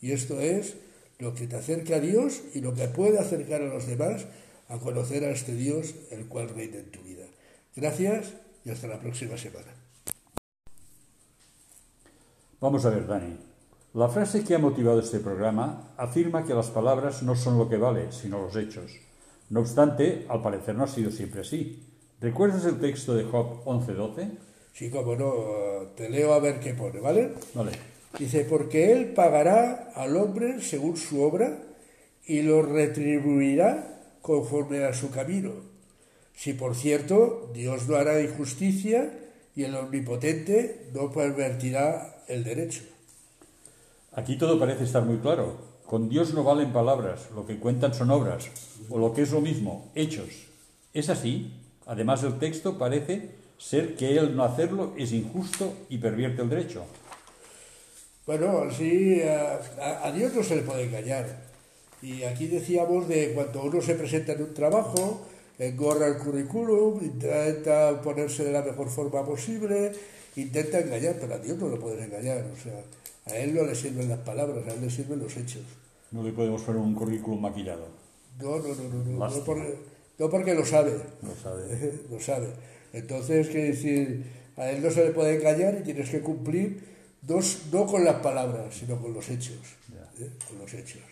Y 0.00 0.12
esto 0.12 0.40
es 0.40 0.74
lo 1.22 1.34
que 1.34 1.46
te 1.46 1.54
acerca 1.54 1.96
a 1.96 2.00
Dios 2.00 2.42
y 2.52 2.60
lo 2.60 2.74
que 2.74 2.88
puede 2.88 3.20
acercar 3.20 3.62
a 3.62 3.66
los 3.66 3.86
demás 3.86 4.26
a 4.68 4.78
conocer 4.78 5.22
a 5.24 5.30
este 5.30 5.54
Dios 5.54 5.94
el 6.10 6.26
cual 6.26 6.48
reina 6.48 6.78
en 6.78 6.90
tu 6.90 7.00
vida. 7.02 7.24
Gracias 7.76 8.34
y 8.64 8.70
hasta 8.70 8.88
la 8.88 8.98
próxima 8.98 9.38
semana. 9.38 9.72
Vamos 12.60 12.84
a 12.84 12.90
ver, 12.90 13.06
Dani. 13.06 13.38
La 13.94 14.08
frase 14.08 14.42
que 14.42 14.56
ha 14.56 14.58
motivado 14.58 14.98
este 14.98 15.20
programa 15.20 15.94
afirma 15.96 16.44
que 16.44 16.54
las 16.54 16.70
palabras 16.70 17.22
no 17.22 17.36
son 17.36 17.56
lo 17.56 17.68
que 17.68 17.76
vale, 17.76 18.10
sino 18.10 18.42
los 18.42 18.56
hechos. 18.56 18.90
No 19.48 19.60
obstante, 19.60 20.26
al 20.28 20.42
parecer 20.42 20.74
no 20.74 20.84
ha 20.84 20.88
sido 20.88 21.12
siempre 21.12 21.42
así. 21.42 21.86
¿Recuerdas 22.20 22.64
el 22.64 22.80
texto 22.80 23.14
de 23.14 23.24
Job 23.24 23.64
11:12? 23.64 24.28
Sí, 24.72 24.90
como 24.90 25.14
no, 25.14 25.34
te 25.94 26.08
leo 26.08 26.32
a 26.32 26.40
ver 26.40 26.58
qué 26.58 26.74
pone, 26.74 26.98
¿vale? 26.98 27.34
Vale. 27.54 27.91
Dice, 28.18 28.44
porque 28.44 28.92
Él 28.92 29.14
pagará 29.14 29.92
al 29.94 30.16
hombre 30.16 30.60
según 30.60 30.96
su 30.96 31.22
obra 31.22 31.58
y 32.26 32.42
lo 32.42 32.62
retribuirá 32.62 34.16
conforme 34.20 34.84
a 34.84 34.94
su 34.94 35.10
camino. 35.10 35.52
Si 36.34 36.52
por 36.54 36.74
cierto 36.74 37.50
Dios 37.54 37.88
no 37.88 37.96
hará 37.96 38.20
injusticia 38.22 39.12
y 39.54 39.64
el 39.64 39.74
omnipotente 39.74 40.88
no 40.94 41.12
pervertirá 41.12 42.24
el 42.28 42.44
derecho. 42.44 42.82
Aquí 44.12 44.36
todo 44.36 44.58
parece 44.58 44.84
estar 44.84 45.04
muy 45.04 45.18
claro. 45.18 45.72
Con 45.86 46.08
Dios 46.08 46.32
no 46.32 46.42
valen 46.42 46.72
palabras, 46.72 47.28
lo 47.34 47.44
que 47.44 47.58
cuentan 47.58 47.92
son 47.92 48.10
obras, 48.10 48.48
o 48.88 48.98
lo 48.98 49.12
que 49.12 49.22
es 49.22 49.32
lo 49.32 49.42
mismo, 49.42 49.90
hechos. 49.94 50.46
¿Es 50.94 51.10
así? 51.10 51.52
Además 51.86 52.22
el 52.22 52.38
texto 52.38 52.78
parece 52.78 53.30
ser 53.58 53.96
que 53.96 54.16
Él 54.16 54.34
no 54.34 54.44
hacerlo 54.44 54.94
es 54.96 55.12
injusto 55.12 55.72
y 55.88 55.98
pervierte 55.98 56.42
el 56.42 56.48
derecho. 56.48 56.84
Bueno, 58.24 58.70
sí, 58.70 59.20
a, 59.20 60.12
Dios 60.12 60.32
no 60.34 60.42
se 60.44 60.56
le 60.56 60.62
puede 60.62 60.84
engañar. 60.84 61.26
Y 62.00 62.22
aquí 62.22 62.46
decíamos 62.46 63.08
de 63.08 63.32
cuando 63.34 63.64
uno 63.64 63.80
se 63.80 63.94
presenta 63.94 64.32
en 64.32 64.42
un 64.42 64.54
trabajo, 64.54 65.22
engorra 65.58 66.06
el 66.06 66.18
currículum, 66.18 67.02
intenta 67.02 68.00
ponerse 68.00 68.44
de 68.44 68.52
la 68.52 68.62
mejor 68.62 68.88
forma 68.88 69.24
posible, 69.24 69.92
intenta 70.36 70.78
engañar, 70.78 71.16
pero 71.20 71.34
a 71.34 71.38
Dios 71.38 71.58
no 71.58 71.68
lo 71.68 71.80
puedes 71.80 72.04
engañar. 72.04 72.44
O 72.52 72.56
sea, 72.56 72.80
a 73.26 73.36
Él 73.38 73.54
no 73.54 73.64
le 73.64 73.74
sirven 73.74 74.08
las 74.08 74.20
palabras, 74.20 74.66
a 74.68 74.72
Él 74.72 74.82
le 74.82 74.90
sirven 74.90 75.18
los 75.18 75.36
hechos. 75.36 75.62
No 76.12 76.22
le 76.22 76.32
podemos 76.32 76.62
poner 76.62 76.80
un 76.80 76.94
currículum 76.94 77.40
maquillado. 77.40 77.88
No, 78.40 78.58
no, 78.58 78.68
no, 78.68 78.74
no, 78.74 79.04
no, 79.04 79.28
no, 79.28 79.44
porque, 79.44 79.74
no 80.18 80.30
porque 80.30 80.54
lo 80.54 80.64
sabe. 80.64 80.92
Lo 81.22 81.34
sabe. 81.34 81.92
lo 82.10 82.20
sabe. 82.20 82.46
Entonces, 82.92 83.48
quiere 83.48 83.68
decir, 83.68 84.24
a 84.56 84.70
Él 84.70 84.80
no 84.80 84.90
se 84.92 85.06
le 85.06 85.10
puede 85.10 85.36
engañar 85.36 85.78
y 85.80 85.82
tienes 85.82 86.08
que 86.08 86.20
cumplir 86.20 86.91
Dos, 87.22 87.62
no 87.72 87.86
con 87.86 88.04
las 88.04 88.16
palabras, 88.16 88.74
sino 88.74 89.00
con 89.00 89.14
los 89.14 89.30
hechos. 89.30 89.76
¿eh? 90.18 90.28
Con 90.48 90.58
los 90.58 90.74
hechos. 90.74 91.02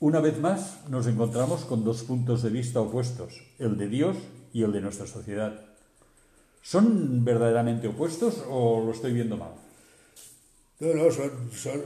Una 0.00 0.20
vez 0.20 0.38
más 0.38 0.80
nos 0.88 1.06
encontramos 1.06 1.64
con 1.64 1.84
dos 1.84 2.02
puntos 2.02 2.42
de 2.42 2.50
vista 2.50 2.80
opuestos, 2.80 3.40
el 3.58 3.78
de 3.78 3.88
Dios 3.88 4.16
y 4.52 4.64
el 4.64 4.72
de 4.72 4.80
nuestra 4.80 5.06
sociedad. 5.06 5.64
¿Son 6.62 7.24
verdaderamente 7.24 7.88
opuestos 7.88 8.44
o 8.48 8.82
lo 8.84 8.90
estoy 8.90 9.12
viendo 9.12 9.36
mal? 9.36 9.52
No, 10.80 10.92
no, 10.94 11.10
son, 11.10 11.30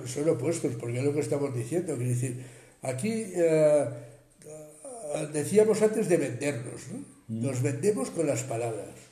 son, 0.07 0.29
opuestos, 0.31 0.75
porque 0.81 0.99
es 0.99 1.05
lo 1.05 1.13
que 1.13 1.21
estamos 1.21 1.55
diciendo. 1.55 1.95
Quiere 1.97 2.11
decir, 2.11 2.43
aquí 2.83 3.11
eh, 3.35 3.89
decíamos 5.33 5.83
antes 5.83 6.09
de 6.09 6.17
vendernos, 6.17 6.89
¿no? 6.91 6.99
Mm. 7.29 7.47
Nos 7.47 7.63
vendemos 7.63 8.11
con 8.11 8.27
las 8.27 8.43
palabras. 8.45 9.08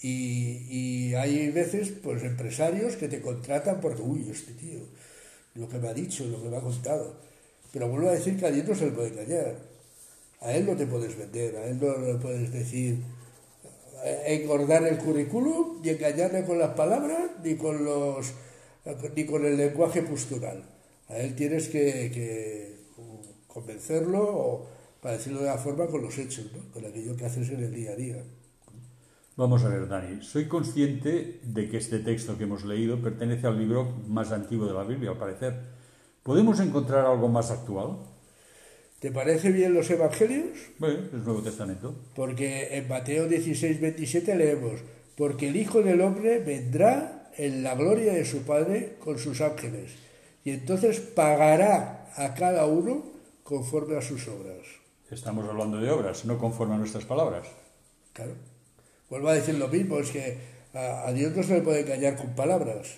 Y, 0.00 1.14
hay 1.14 1.50
veces, 1.50 1.90
pues, 2.02 2.22
empresarios 2.22 2.96
que 2.96 3.08
te 3.08 3.20
contratan 3.20 3.80
porque, 3.80 4.02
uy, 4.02 4.28
este 4.30 4.52
tío, 4.52 4.80
lo 5.54 5.68
que 5.68 5.78
me 5.78 5.88
ha 5.88 5.94
dicho, 5.94 6.24
lo 6.26 6.42
que 6.42 6.48
me 6.48 6.56
ha 6.56 6.60
contado. 6.60 7.16
Pero 7.72 7.88
vuelvo 7.88 8.08
a 8.08 8.12
decir 8.12 8.38
que 8.38 8.46
a 8.46 8.50
no 8.50 8.74
se 8.74 8.86
le 8.86 8.92
puede 8.92 9.08
engañar. 9.08 9.56
A 10.40 10.54
él 10.54 10.66
no 10.66 10.76
te 10.76 10.86
puedes 10.86 11.16
vender, 11.16 11.56
a 11.56 11.66
él 11.66 11.78
no 11.80 11.98
le 11.98 12.14
puedes 12.14 12.52
decir, 12.52 13.02
eh, 14.04 14.22
engordar 14.26 14.86
el 14.86 14.98
currículum, 14.98 15.82
ni 15.82 15.90
engañarle 15.90 16.44
con 16.44 16.58
las 16.58 16.74
palabras, 16.74 17.30
ni 17.42 17.56
con, 17.56 17.84
los, 17.84 18.32
ni 19.16 19.26
con 19.26 19.44
el 19.44 19.56
lenguaje 19.56 20.02
postural. 20.02 20.62
A 21.08 21.18
él 21.18 21.34
tienes 21.34 21.68
que, 21.68 22.10
que 22.14 22.76
convencerlo, 23.48 24.22
o, 24.22 24.66
para 25.00 25.16
decirlo 25.16 25.40
de 25.40 25.46
la 25.46 25.58
forma, 25.58 25.88
con 25.88 26.02
los 26.02 26.16
hechos, 26.18 26.52
¿no? 26.52 26.72
con 26.72 26.86
aquello 26.86 27.16
que 27.16 27.24
haces 27.24 27.48
en 27.50 27.64
el 27.64 27.74
día 27.74 27.92
a 27.92 27.96
día. 27.96 28.22
Vamos 29.38 29.62
a 29.62 29.68
ver, 29.68 29.86
Dani, 29.86 30.20
soy 30.20 30.48
consciente 30.48 31.38
de 31.44 31.68
que 31.68 31.76
este 31.76 32.00
texto 32.00 32.36
que 32.36 32.42
hemos 32.42 32.64
leído 32.64 33.00
pertenece 33.00 33.46
al 33.46 33.56
libro 33.56 33.84
más 34.08 34.32
antiguo 34.32 34.66
de 34.66 34.74
la 34.74 34.82
Biblia, 34.82 35.10
al 35.10 35.16
parecer. 35.16 35.54
¿Podemos 36.24 36.58
encontrar 36.58 37.06
algo 37.06 37.28
más 37.28 37.52
actual? 37.52 37.98
¿Te 38.98 39.12
parece 39.12 39.52
bien 39.52 39.74
los 39.74 39.88
evangelios? 39.90 40.58
Bueno, 40.80 41.04
es 41.04 41.22
Nuevo 41.24 41.40
Testamento. 41.40 41.94
Porque 42.16 42.76
en 42.76 42.88
Mateo 42.88 43.28
16, 43.28 43.80
27 43.80 44.34
leemos, 44.34 44.80
porque 45.16 45.50
el 45.50 45.54
Hijo 45.54 45.82
del 45.82 46.00
Hombre 46.00 46.40
vendrá 46.40 47.30
en 47.36 47.62
la 47.62 47.76
gloria 47.76 48.14
de 48.14 48.24
su 48.24 48.38
Padre 48.38 48.96
con 48.98 49.20
sus 49.20 49.40
ángeles, 49.40 49.92
y 50.42 50.50
entonces 50.50 50.98
pagará 50.98 52.10
a 52.16 52.34
cada 52.34 52.66
uno 52.66 53.04
conforme 53.44 53.96
a 53.98 54.02
sus 54.02 54.26
obras. 54.26 54.66
Estamos 55.12 55.48
hablando 55.48 55.80
de 55.80 55.92
obras, 55.92 56.24
no 56.24 56.38
conforme 56.38 56.74
a 56.74 56.78
nuestras 56.78 57.04
palabras. 57.04 57.46
Claro. 58.12 58.57
Vuelvo 59.10 59.28
a 59.28 59.34
decir 59.34 59.54
lo 59.54 59.68
mismo, 59.68 59.98
es 59.98 60.10
que 60.10 60.36
a, 60.74 61.10
Dios 61.12 61.34
no 61.34 61.42
se 61.42 61.54
le 61.54 61.60
puede 61.62 61.80
engañar 61.80 62.16
con 62.16 62.34
palabras, 62.34 62.96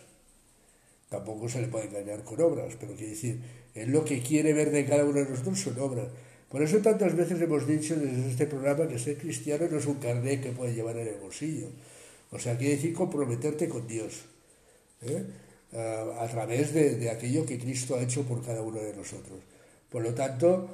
tampoco 1.09 1.49
se 1.49 1.61
le 1.61 1.69
puede 1.69 1.87
engañar 1.87 2.25
con 2.25 2.41
obras, 2.41 2.75
pero 2.79 2.95
quiere 2.95 3.11
decir, 3.11 3.41
Él 3.75 3.91
lo 3.91 4.05
que 4.05 4.21
quiere 4.21 4.53
ver 4.53 4.71
de 4.71 4.85
cada 4.87 5.05
uno 5.05 5.21
de 5.21 5.31
nosotros 5.31 5.59
son 5.61 5.79
obras. 5.79 6.09
Por 6.51 6.63
eso 6.63 6.79
tantas 6.79 7.15
veces 7.15 7.41
hemos 7.41 7.67
dicho 7.67 7.95
desde 7.95 8.29
este 8.29 8.47
programa 8.47 8.89
que 8.89 8.99
ser 8.99 9.17
cristiano 9.17 9.69
no 9.71 9.79
es 9.79 9.87
un 9.87 10.01
carnet 10.01 10.43
que 10.43 10.51
puedes 10.51 10.75
llevar 10.75 10.97
en 10.97 11.07
el 11.07 11.21
bolsillo. 11.21 11.69
O 12.33 12.39
sea, 12.39 12.57
quiere 12.59 12.75
decir 12.75 12.93
comprometerte 12.93 13.69
con 13.69 13.87
Dios. 13.87 14.25
¿eh? 15.03 15.25
A, 15.73 16.27
través 16.27 16.75
de, 16.75 17.09
aquello 17.09 17.47
que 17.47 17.57
Cristo 17.57 17.95
ha 17.95 18.03
hecho 18.03 18.25
por 18.25 18.45
cada 18.45 18.63
uno 18.63 18.81
de 18.81 18.97
nosotros. 18.97 19.39
Por 19.89 20.03
lo 20.03 20.13
tanto, 20.13 20.69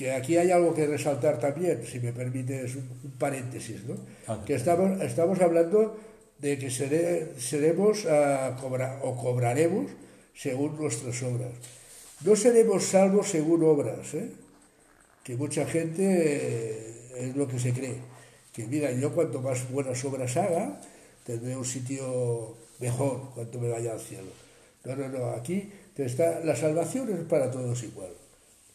que 0.00 0.12
aquí 0.12 0.38
hay 0.38 0.50
algo 0.50 0.72
que 0.72 0.86
resaltar 0.86 1.38
también, 1.38 1.84
si 1.84 2.00
me 2.00 2.14
permites 2.14 2.74
un, 2.74 3.12
paréntesis, 3.18 3.84
¿no? 3.84 3.96
que 4.46 4.54
estamos, 4.54 4.98
estamos 5.02 5.38
hablando 5.42 5.94
de 6.38 6.56
que 6.56 6.70
seremos 6.70 8.06
a 8.06 8.56
cobrar, 8.58 9.00
o 9.04 9.14
cobraremos 9.14 9.90
según 10.32 10.80
nuestras 10.80 11.22
obras. 11.22 11.52
No 12.24 12.34
seremos 12.34 12.84
salvos 12.84 13.28
según 13.28 13.62
obras, 13.62 14.14
¿eh? 14.14 14.30
que 15.22 15.36
mucha 15.36 15.66
gente 15.66 16.00
eh, 16.00 17.28
es 17.28 17.36
lo 17.36 17.46
que 17.46 17.58
se 17.58 17.74
cree. 17.74 18.00
Que 18.54 18.66
mira, 18.66 18.90
yo 18.92 19.12
cuanto 19.12 19.42
más 19.42 19.70
buenas 19.70 20.02
obras 20.06 20.34
haga, 20.38 20.80
tendré 21.26 21.54
un 21.54 21.66
sitio 21.66 22.56
mejor 22.78 23.32
cuando 23.34 23.60
me 23.60 23.68
vaya 23.68 23.92
al 23.92 24.00
cielo. 24.00 24.32
No, 24.82 24.96
no, 24.96 25.10
no, 25.10 25.26
aquí 25.32 25.70
está, 25.94 26.40
la 26.40 26.56
salvación 26.56 27.12
es 27.12 27.20
para 27.28 27.50
todos 27.50 27.82
igual, 27.82 28.08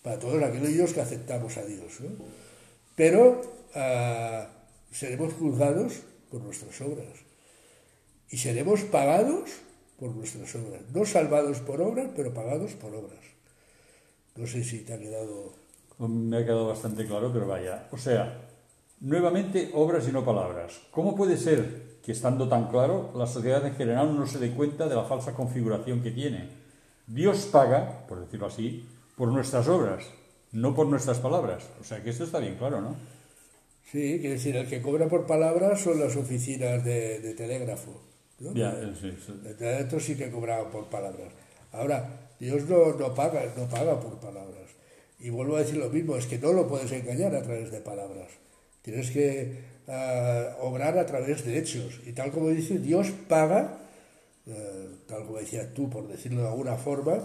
para 0.06 0.20
todos 0.20 0.38
aquellos 0.44 0.94
que 0.94 1.02
aceptamos 1.02 1.58
a 1.58 1.66
Dios. 1.66 1.98
Pero 2.96 3.42
ah, 3.74 4.46
seremos 4.92 5.34
juzgados 5.34 5.94
por 6.30 6.42
nuestras 6.42 6.80
obras 6.82 7.26
y 8.30 8.38
seremos 8.38 8.82
pagados 8.82 9.50
por 9.98 10.14
nuestras 10.14 10.54
obras. 10.54 10.82
No 10.94 11.06
salvados 11.06 11.58
por 11.62 11.82
obras, 11.82 12.12
pero 12.16 12.36
pagados 12.36 12.74
por 12.74 12.94
obras. 12.94 13.26
No 14.36 14.46
sé 14.46 14.64
si 14.64 14.86
te 14.86 14.94
ha 14.94 15.00
quedado... 15.00 15.54
Me 15.98 16.38
ha 16.38 16.44
quedado 16.46 16.68
bastante 16.68 17.08
claro, 17.08 17.34
pero 17.34 17.48
vaya. 17.48 17.88
O 17.92 17.98
sea, 17.98 18.46
nuevamente 19.00 19.72
obras 19.74 20.08
y 20.08 20.12
no 20.12 20.24
palabras. 20.24 20.82
¿Cómo 20.92 21.16
puede 21.16 21.36
ser 21.36 21.98
que 22.04 22.12
estando 22.12 22.48
tan 22.48 22.68
claro, 22.68 23.12
la 23.16 23.26
sociedad 23.26 23.66
en 23.66 23.74
general 23.74 24.16
no 24.16 24.28
se 24.28 24.38
dé 24.38 24.52
cuenta 24.52 24.88
de 24.88 24.94
la 24.94 25.06
falsa 25.06 25.34
configuración 25.34 26.04
que 26.04 26.12
tiene? 26.12 26.50
Dios 27.08 27.48
paga, 27.52 28.06
por 28.08 28.20
decirlo 28.20 28.48
así, 28.48 28.86
por 29.16 29.30
nuestras 29.30 29.68
obras, 29.68 30.06
no 30.52 30.76
por 30.76 30.88
nuestras 30.88 31.20
palabras. 31.20 31.64
O 31.82 31.84
sea 31.84 32.04
que 32.04 32.10
esto 32.10 32.24
está 32.24 32.40
bien 32.40 32.56
claro, 32.56 32.82
¿no? 32.82 32.96
Sí, 33.92 34.20
quiere 34.20 34.32
decir, 34.32 34.56
el 34.56 34.68
que 34.68 34.82
cobra 34.82 35.08
por 35.08 35.26
palabras 35.26 35.82
son 35.82 36.00
las 36.00 36.16
oficinas 36.16 36.84
de 36.84 37.34
telégrafo. 37.38 38.02
Ya, 38.40 38.76
sí, 39.00 39.14
Esto 39.60 40.00
sí 40.00 40.16
que 40.16 40.30
cobraba 40.30 40.70
por 40.70 40.90
palabras. 40.90 41.32
Ahora, 41.72 42.30
Dios 42.40 42.68
no, 42.68 42.94
no, 42.94 43.14
paga, 43.14 43.44
no 43.56 43.68
paga 43.70 44.00
por 44.00 44.20
palabras. 44.20 44.72
Y 45.20 45.30
vuelvo 45.30 45.56
a 45.56 45.60
decir 45.60 45.78
lo 45.78 45.90
mismo, 45.90 46.18
es 46.18 46.26
que 46.26 46.38
no 46.38 46.52
lo 46.52 46.68
puedes 46.68 46.92
engañar 46.92 47.34
a 47.34 47.42
través 47.42 47.72
de 47.72 47.80
palabras. 47.80 48.28
Tienes 48.82 49.10
que 49.12 49.64
ah, 49.88 50.58
obrar 50.62 50.98
a 50.98 51.06
través 51.06 51.46
de 51.46 51.58
hechos. 51.58 52.02
Y 52.06 52.12
tal 52.12 52.32
como 52.32 52.50
dice, 52.50 52.80
Dios 52.80 53.12
paga, 53.30 53.78
eh, 54.46 54.90
tal 55.08 55.26
como 55.26 55.40
decías 55.40 55.74
tú, 55.74 55.90
por 55.90 56.08
decirlo 56.08 56.42
de 56.42 56.50
alguna 56.50 56.76
forma, 56.76 57.20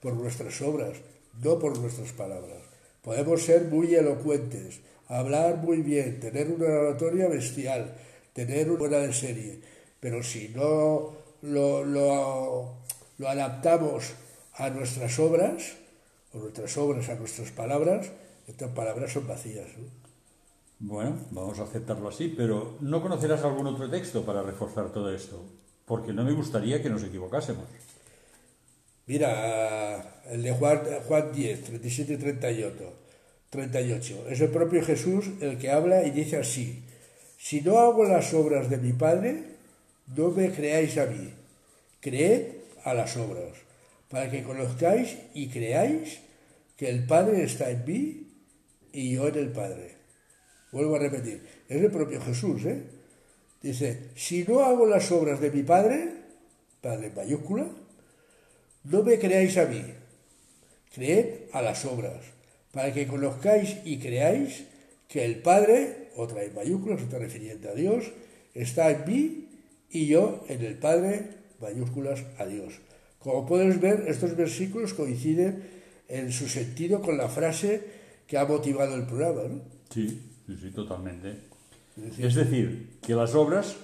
por 0.00 0.14
nuestras 0.14 0.60
obras, 0.62 0.98
no 1.42 1.58
por 1.58 1.78
nuestras 1.78 2.12
palabras. 2.12 2.62
Podemos 3.02 3.42
ser 3.42 3.64
muy 3.66 3.94
elocuentes, 3.94 4.80
hablar 5.08 5.58
muy 5.58 5.82
bien, 5.82 6.20
tener 6.20 6.50
una 6.50 6.66
oratoria 6.66 7.28
bestial, 7.28 7.96
tener 8.32 8.70
una 8.70 8.78
buena 8.78 8.98
de 8.98 9.12
serie 9.12 9.60
pero 10.00 10.22
si 10.22 10.50
no 10.50 11.12
lo, 11.42 11.84
lo, 11.84 12.76
adaptamos 13.26 14.14
a 14.54 14.70
nuestras 14.70 15.18
obras, 15.18 15.76
o 16.32 16.38
nuestras 16.38 16.76
obras 16.76 17.08
a 17.08 17.14
nuestras 17.16 17.50
palabras, 17.50 18.12
estas 18.46 18.70
palabras 18.70 19.12
son 19.12 19.26
vacías. 19.26 19.66
Bueno, 20.78 21.16
vamos 21.30 21.58
a 21.58 21.64
aceptarlo 21.64 22.08
así, 22.08 22.32
pero 22.36 22.76
¿no 22.80 23.02
conocerás 23.02 23.42
algún 23.42 23.66
otro 23.66 23.90
texto 23.90 24.24
para 24.24 24.42
reforzar 24.42 24.92
todo 24.92 25.12
esto? 25.12 25.42
Porque 25.86 26.12
no 26.12 26.22
me 26.22 26.32
gustaría 26.32 26.82
que 26.82 26.90
nos 26.90 27.02
equivocásemos. 27.02 27.64
Mira, 29.06 30.20
el 30.30 30.42
de 30.42 30.50
Juan, 30.50 30.80
Juan 31.06 31.32
10, 31.32 31.62
37 31.62 32.12
y 32.14 32.16
38, 32.16 32.92
38. 33.50 34.26
Es 34.30 34.40
el 34.40 34.50
propio 34.50 34.84
Jesús 34.84 35.30
el 35.40 35.58
que 35.58 35.70
habla 35.70 36.04
y 36.04 36.10
dice 36.10 36.38
así, 36.38 36.82
si 37.38 37.60
no 37.60 37.78
hago 37.78 38.04
las 38.04 38.34
obras 38.34 38.68
de 38.68 38.78
mi 38.78 38.92
Padre, 38.92 39.44
no 40.16 40.30
me 40.30 40.50
creáis 40.50 40.98
a 40.98 41.06
mí, 41.06 41.30
creed 42.00 42.48
a 42.82 42.94
las 42.94 43.16
obras, 43.16 43.52
para 44.10 44.28
que 44.28 44.42
conozcáis 44.42 45.16
y 45.34 45.48
creáis 45.48 46.18
que 46.76 46.88
el 46.88 47.06
Padre 47.06 47.44
está 47.44 47.70
en 47.70 47.84
mí 47.84 48.26
y 48.92 49.14
yo 49.14 49.28
en 49.28 49.36
el 49.36 49.52
Padre. 49.52 49.94
Vuelvo 50.72 50.96
a 50.96 50.98
repetir, 50.98 51.46
es 51.68 51.80
el 51.80 51.92
propio 51.92 52.20
Jesús, 52.20 52.64
¿eh? 52.64 52.82
Dice, 53.62 54.10
si 54.16 54.44
no 54.44 54.60
hago 54.60 54.84
las 54.84 55.10
obras 55.12 55.40
de 55.40 55.50
mi 55.52 55.62
Padre, 55.62 56.12
Padre 56.80 57.06
en 57.08 57.14
mayúscula, 57.14 57.66
no 58.90 59.02
me 59.02 59.18
creáis 59.18 59.56
a 59.58 59.66
mí, 59.66 59.82
creed 60.94 61.50
a 61.52 61.62
las 61.62 61.84
obras, 61.84 62.22
para 62.72 62.92
que 62.92 63.06
conozcáis 63.06 63.76
y 63.84 63.98
creáis 63.98 64.64
que 65.08 65.24
el 65.24 65.40
Padre, 65.42 66.10
otra 66.16 66.42
en 66.44 66.54
mayúsculas, 66.54 67.02
está 67.02 67.18
refiriendo 67.18 67.70
a 67.70 67.74
Dios, 67.74 68.12
está 68.54 68.90
en 68.90 69.04
mí 69.06 69.48
y 69.90 70.06
yo 70.06 70.44
en 70.48 70.62
el 70.62 70.76
Padre, 70.78 71.30
mayúsculas, 71.60 72.24
a 72.38 72.46
Dios. 72.46 72.74
Como 73.18 73.46
puedes 73.46 73.80
ver, 73.80 74.04
estos 74.06 74.36
versículos 74.36 74.94
coinciden 74.94 75.64
en 76.08 76.30
su 76.30 76.48
sentido 76.48 77.02
con 77.02 77.18
la 77.18 77.28
frase 77.28 77.82
que 78.26 78.38
ha 78.38 78.44
motivado 78.44 78.94
el 78.94 79.06
programa. 79.06 79.42
¿no? 79.48 79.60
Sí, 79.90 80.22
sí, 80.46 80.56
sí, 80.60 80.70
totalmente. 80.70 81.34
Es 82.18 82.34
decir, 82.34 82.98
que 83.02 83.14
las 83.14 83.34
obras 83.34 83.76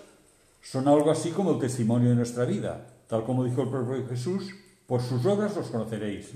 son 0.60 0.86
algo 0.86 1.10
así 1.10 1.30
como 1.30 1.52
el 1.52 1.58
testimonio 1.58 2.10
de 2.10 2.16
nuestra 2.16 2.44
vida, 2.44 2.86
tal 3.08 3.24
como 3.24 3.44
dijo 3.44 3.62
el 3.62 3.70
propio 3.70 4.06
Jesús, 4.06 4.54
por 4.92 5.00
sus 5.00 5.24
obras 5.24 5.56
los 5.56 5.68
conoceréis. 5.68 6.32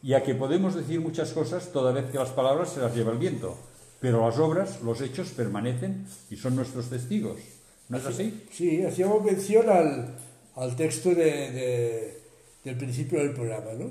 Y 0.00 0.14
a 0.14 0.22
que 0.22 0.36
podemos 0.36 0.76
decir 0.76 1.00
muchas 1.00 1.32
cosas 1.32 1.72
toda 1.72 1.90
vez 1.90 2.08
que 2.08 2.18
las 2.18 2.28
palabras 2.28 2.72
se 2.72 2.78
las 2.78 2.94
lleva 2.94 3.10
el 3.10 3.18
viento, 3.18 3.58
pero 3.98 4.24
las 4.24 4.38
obras, 4.38 4.80
los 4.82 5.00
hechos 5.00 5.30
permanecen 5.30 6.06
y 6.30 6.36
son 6.36 6.54
nuestros 6.54 6.88
testigos. 6.88 7.40
¿No 7.88 7.98
es 7.98 8.06
así? 8.06 8.46
Sí, 8.52 8.84
hacíamos 8.84 9.24
mención 9.24 9.68
al, 9.68 10.14
al 10.54 10.76
texto 10.76 11.12
de, 11.16 12.16
del 12.62 12.76
principio 12.76 13.18
del 13.18 13.32
programa, 13.32 13.72
¿no? 13.76 13.90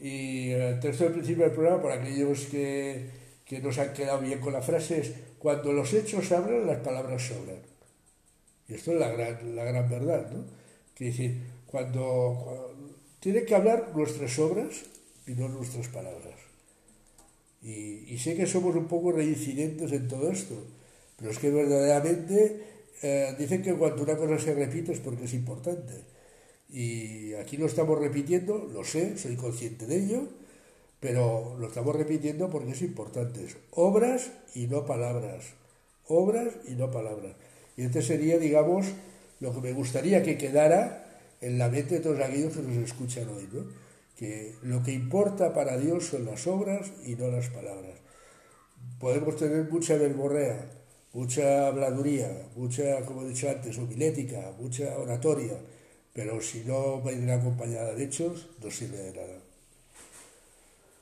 Y 0.00 0.50
el 0.50 0.80
texto 0.80 1.04
del 1.04 1.12
principio 1.12 1.44
del 1.44 1.52
programa, 1.52 1.80
para 1.80 2.02
aquellos 2.02 2.46
que, 2.46 3.10
que 3.44 3.60
nos 3.60 3.78
han 3.78 3.92
quedado 3.92 4.22
bien 4.22 4.40
con 4.40 4.54
la 4.54 4.60
frase, 4.60 5.02
es 5.02 5.12
cuando 5.38 5.72
los 5.72 5.94
hechos 5.94 6.32
hablan, 6.32 6.66
las 6.66 6.78
palabras 6.78 7.28
sobran. 7.28 7.62
Y 8.66 8.74
esto 8.74 8.90
es 8.90 8.98
la 8.98 9.10
gran, 9.10 9.54
la 9.54 9.62
gran 9.62 9.88
verdad, 9.88 10.32
¿no? 10.32 10.42
Que 10.96 11.04
decir, 11.04 11.40
cuando, 11.70 12.69
tiene 13.20 13.44
que 13.44 13.54
hablar 13.54 13.92
nuestras 13.94 14.38
obras 14.38 14.82
y 15.26 15.32
no 15.32 15.48
nuestras 15.48 15.88
palabras. 15.88 16.34
Y, 17.62 18.16
sé 18.18 18.34
que 18.36 18.46
somos 18.46 18.74
un 18.74 18.88
poco 18.88 19.12
reincidentes 19.12 19.92
en 19.92 20.08
todo 20.08 20.32
esto, 20.32 20.54
pero 21.16 21.30
es 21.30 21.38
que 21.38 21.50
verdaderamente 21.50 22.62
eh, 23.02 23.34
dicen 23.38 23.62
que 23.62 23.74
cuando 23.74 24.02
una 24.02 24.16
cosa 24.16 24.38
se 24.38 24.54
repite 24.54 24.92
es 24.92 25.00
porque 25.00 25.24
es 25.24 25.34
importante. 25.34 25.92
Y 26.70 27.34
aquí 27.34 27.58
lo 27.58 27.66
estamos 27.66 27.98
repitiendo, 27.98 28.68
lo 28.72 28.82
sé, 28.84 29.18
soy 29.18 29.36
consciente 29.36 29.86
de 29.86 29.96
ello, 29.96 30.22
pero 31.00 31.56
lo 31.58 31.68
estamos 31.68 31.94
repitiendo 31.96 32.48
porque 32.48 32.72
es 32.72 32.82
importante. 32.82 33.46
obras 33.72 34.30
y 34.54 34.66
no 34.66 34.86
palabras. 34.86 35.44
Obras 36.06 36.48
y 36.66 36.72
no 36.72 36.90
palabras. 36.90 37.34
Y 37.76 37.82
este 37.82 38.00
sería, 38.00 38.38
digamos, 38.38 38.86
lo 39.40 39.52
que 39.52 39.60
me 39.60 39.72
gustaría 39.72 40.22
que 40.22 40.38
quedara 40.38 41.09
en 41.40 41.58
la 41.58 41.68
mente 41.68 41.96
de 41.96 42.00
todos 42.00 42.20
aquellos 42.20 42.54
que 42.54 42.62
nos 42.62 42.76
escuchan 42.76 43.28
hoy, 43.28 43.48
¿no? 43.52 43.64
que 44.20 44.54
lo 44.62 44.82
que 44.82 44.92
importa 44.92 45.54
para 45.54 45.78
Dios 45.78 46.08
son 46.08 46.26
las 46.26 46.46
obras 46.46 46.92
y 47.06 47.14
no 47.14 47.28
las 47.28 47.48
palabras. 47.48 47.96
Podemos 48.98 49.36
tener 49.36 49.70
mucha 49.70 49.96
verborrea, 49.96 50.70
mucha 51.14 51.68
habladuría, 51.68 52.30
mucha, 52.54 53.04
como 53.06 53.22
he 53.22 53.28
dicho 53.28 53.48
antes, 53.48 53.78
homilética, 53.78 54.52
mucha 54.60 54.98
oratoria, 54.98 55.54
pero 56.12 56.38
si 56.42 56.64
no 56.64 57.00
viene 57.00 57.32
acompañada 57.32 57.94
de 57.94 58.04
hechos, 58.04 58.48
no 58.62 58.70
sirve 58.70 58.98
de 58.98 59.12
nada. 59.12 59.38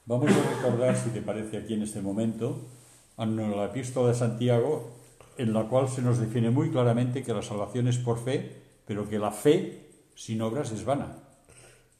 Vamos 0.06 0.30
a 0.30 0.54
recordar, 0.54 0.96
si 0.96 1.10
te 1.10 1.20
parece 1.20 1.56
aquí 1.56 1.74
en 1.74 1.82
este 1.82 2.00
momento, 2.00 2.68
a 3.16 3.26
la 3.26 3.64
epístola 3.64 4.10
de 4.10 4.14
Santiago, 4.14 4.90
en 5.36 5.52
la 5.52 5.64
cual 5.64 5.88
se 5.88 6.02
nos 6.02 6.18
define 6.18 6.50
muy 6.50 6.70
claramente 6.70 7.24
que 7.24 7.34
la 7.34 7.42
salvación 7.42 7.88
es 7.88 7.98
por 7.98 8.22
fe, 8.22 8.52
pero 8.86 9.08
que 9.08 9.18
la 9.18 9.32
fe 9.32 9.87
sin 10.18 10.42
obras 10.42 10.72
es 10.72 10.84
vana. 10.84 11.16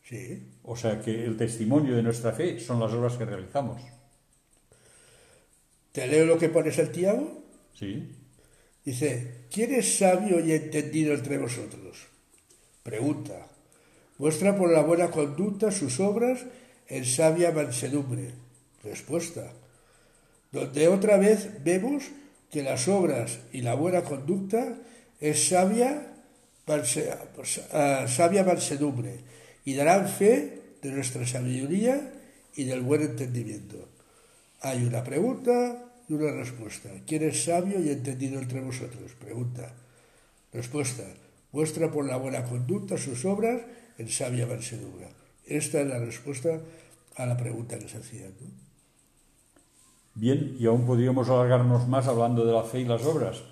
Sí. 0.03 0.43
O 0.65 0.77
sea 0.77 1.01
que 1.01 1.25
el 1.25 1.37
testimonio 1.37 1.95
de 1.95 2.03
nuestra 2.03 2.33
fe 2.33 2.59
son 2.59 2.81
las 2.81 2.93
obras 2.93 3.17
que 3.17 3.25
realizamos. 3.25 3.81
¿Te 5.93 6.09
leo 6.09 6.27
lo 6.27 6.37
que 6.37 6.49
pone 6.49 6.73
Santiago? 6.73 7.45
Sí. 7.75 8.09
Dice, 8.85 9.47
¿quién 9.53 9.73
es 9.73 9.99
sabio 9.99 10.45
y 10.45 10.51
entendido 10.53 11.15
entre 11.15 11.39
vosotros? 11.39 12.07
Pregunta. 12.83 13.47
Muestra 14.19 14.57
por 14.57 14.73
la 14.73 14.83
buena 14.83 15.13
conducta 15.13 15.71
sus 15.71 16.01
obras 16.01 16.45
en 16.89 17.05
sabia 17.05 17.53
mansedumbre. 17.53 18.33
Respuesta. 18.83 19.53
Donde 20.51 20.89
otra 20.89 21.19
vez 21.19 21.63
vemos 21.63 22.05
que 22.51 22.65
las 22.65 22.89
obras 22.89 23.39
y 23.53 23.61
la 23.61 23.75
buena 23.75 24.03
conducta 24.03 24.77
es 25.21 25.51
sabia, 25.51 26.08
sabia 28.07 28.45
mansedumbre 28.45 29.21
y 29.65 29.75
darán 29.75 30.09
fe 30.09 30.77
de 30.83 30.91
nuestra 30.93 31.27
sabiduría 31.27 32.13
y 32.55 32.65
del 32.65 32.83
buen 32.83 33.03
entendimiento. 33.03 33.89
Hay 34.61 34.85
una 34.85 35.05
pregunta 35.05 35.85
y 36.09 36.15
una 36.15 36.33
respuesta. 36.33 36.91
¿Quién 37.07 37.23
es 37.23 37.45
sabio 37.45 37.81
y 37.81 37.91
entendido 37.91 38.41
entre 38.41 38.61
vosotros? 38.61 39.13
Pregunta. 39.19 39.75
Respuesta. 40.53 41.05
Muestra 41.53 41.91
por 41.91 42.07
la 42.07 42.17
buena 42.17 42.45
conducta 42.45 42.99
sus 42.99 43.25
obras 43.25 43.63
en 43.99 44.09
sabia 44.09 44.47
mansedumbre. 44.47 45.09
Esta 45.47 45.81
es 45.81 45.87
la 45.87 45.99
respuesta 45.99 46.61
a 47.17 47.27
la 47.27 47.37
pregunta 47.37 47.79
que 47.79 47.89
se 47.89 47.99
hacía. 47.99 48.27
Bien, 50.15 50.57
y 50.59 50.67
aún 50.67 50.85
podríamos 50.87 51.29
alargarnos 51.29 51.89
más 51.89 52.07
hablando 52.07 52.45
de 52.45 52.53
la 52.53 52.65
fe 52.65 52.81
y 52.81 52.85
las 52.85 53.05
obras, 53.05 53.43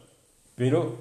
pero 0.56 0.98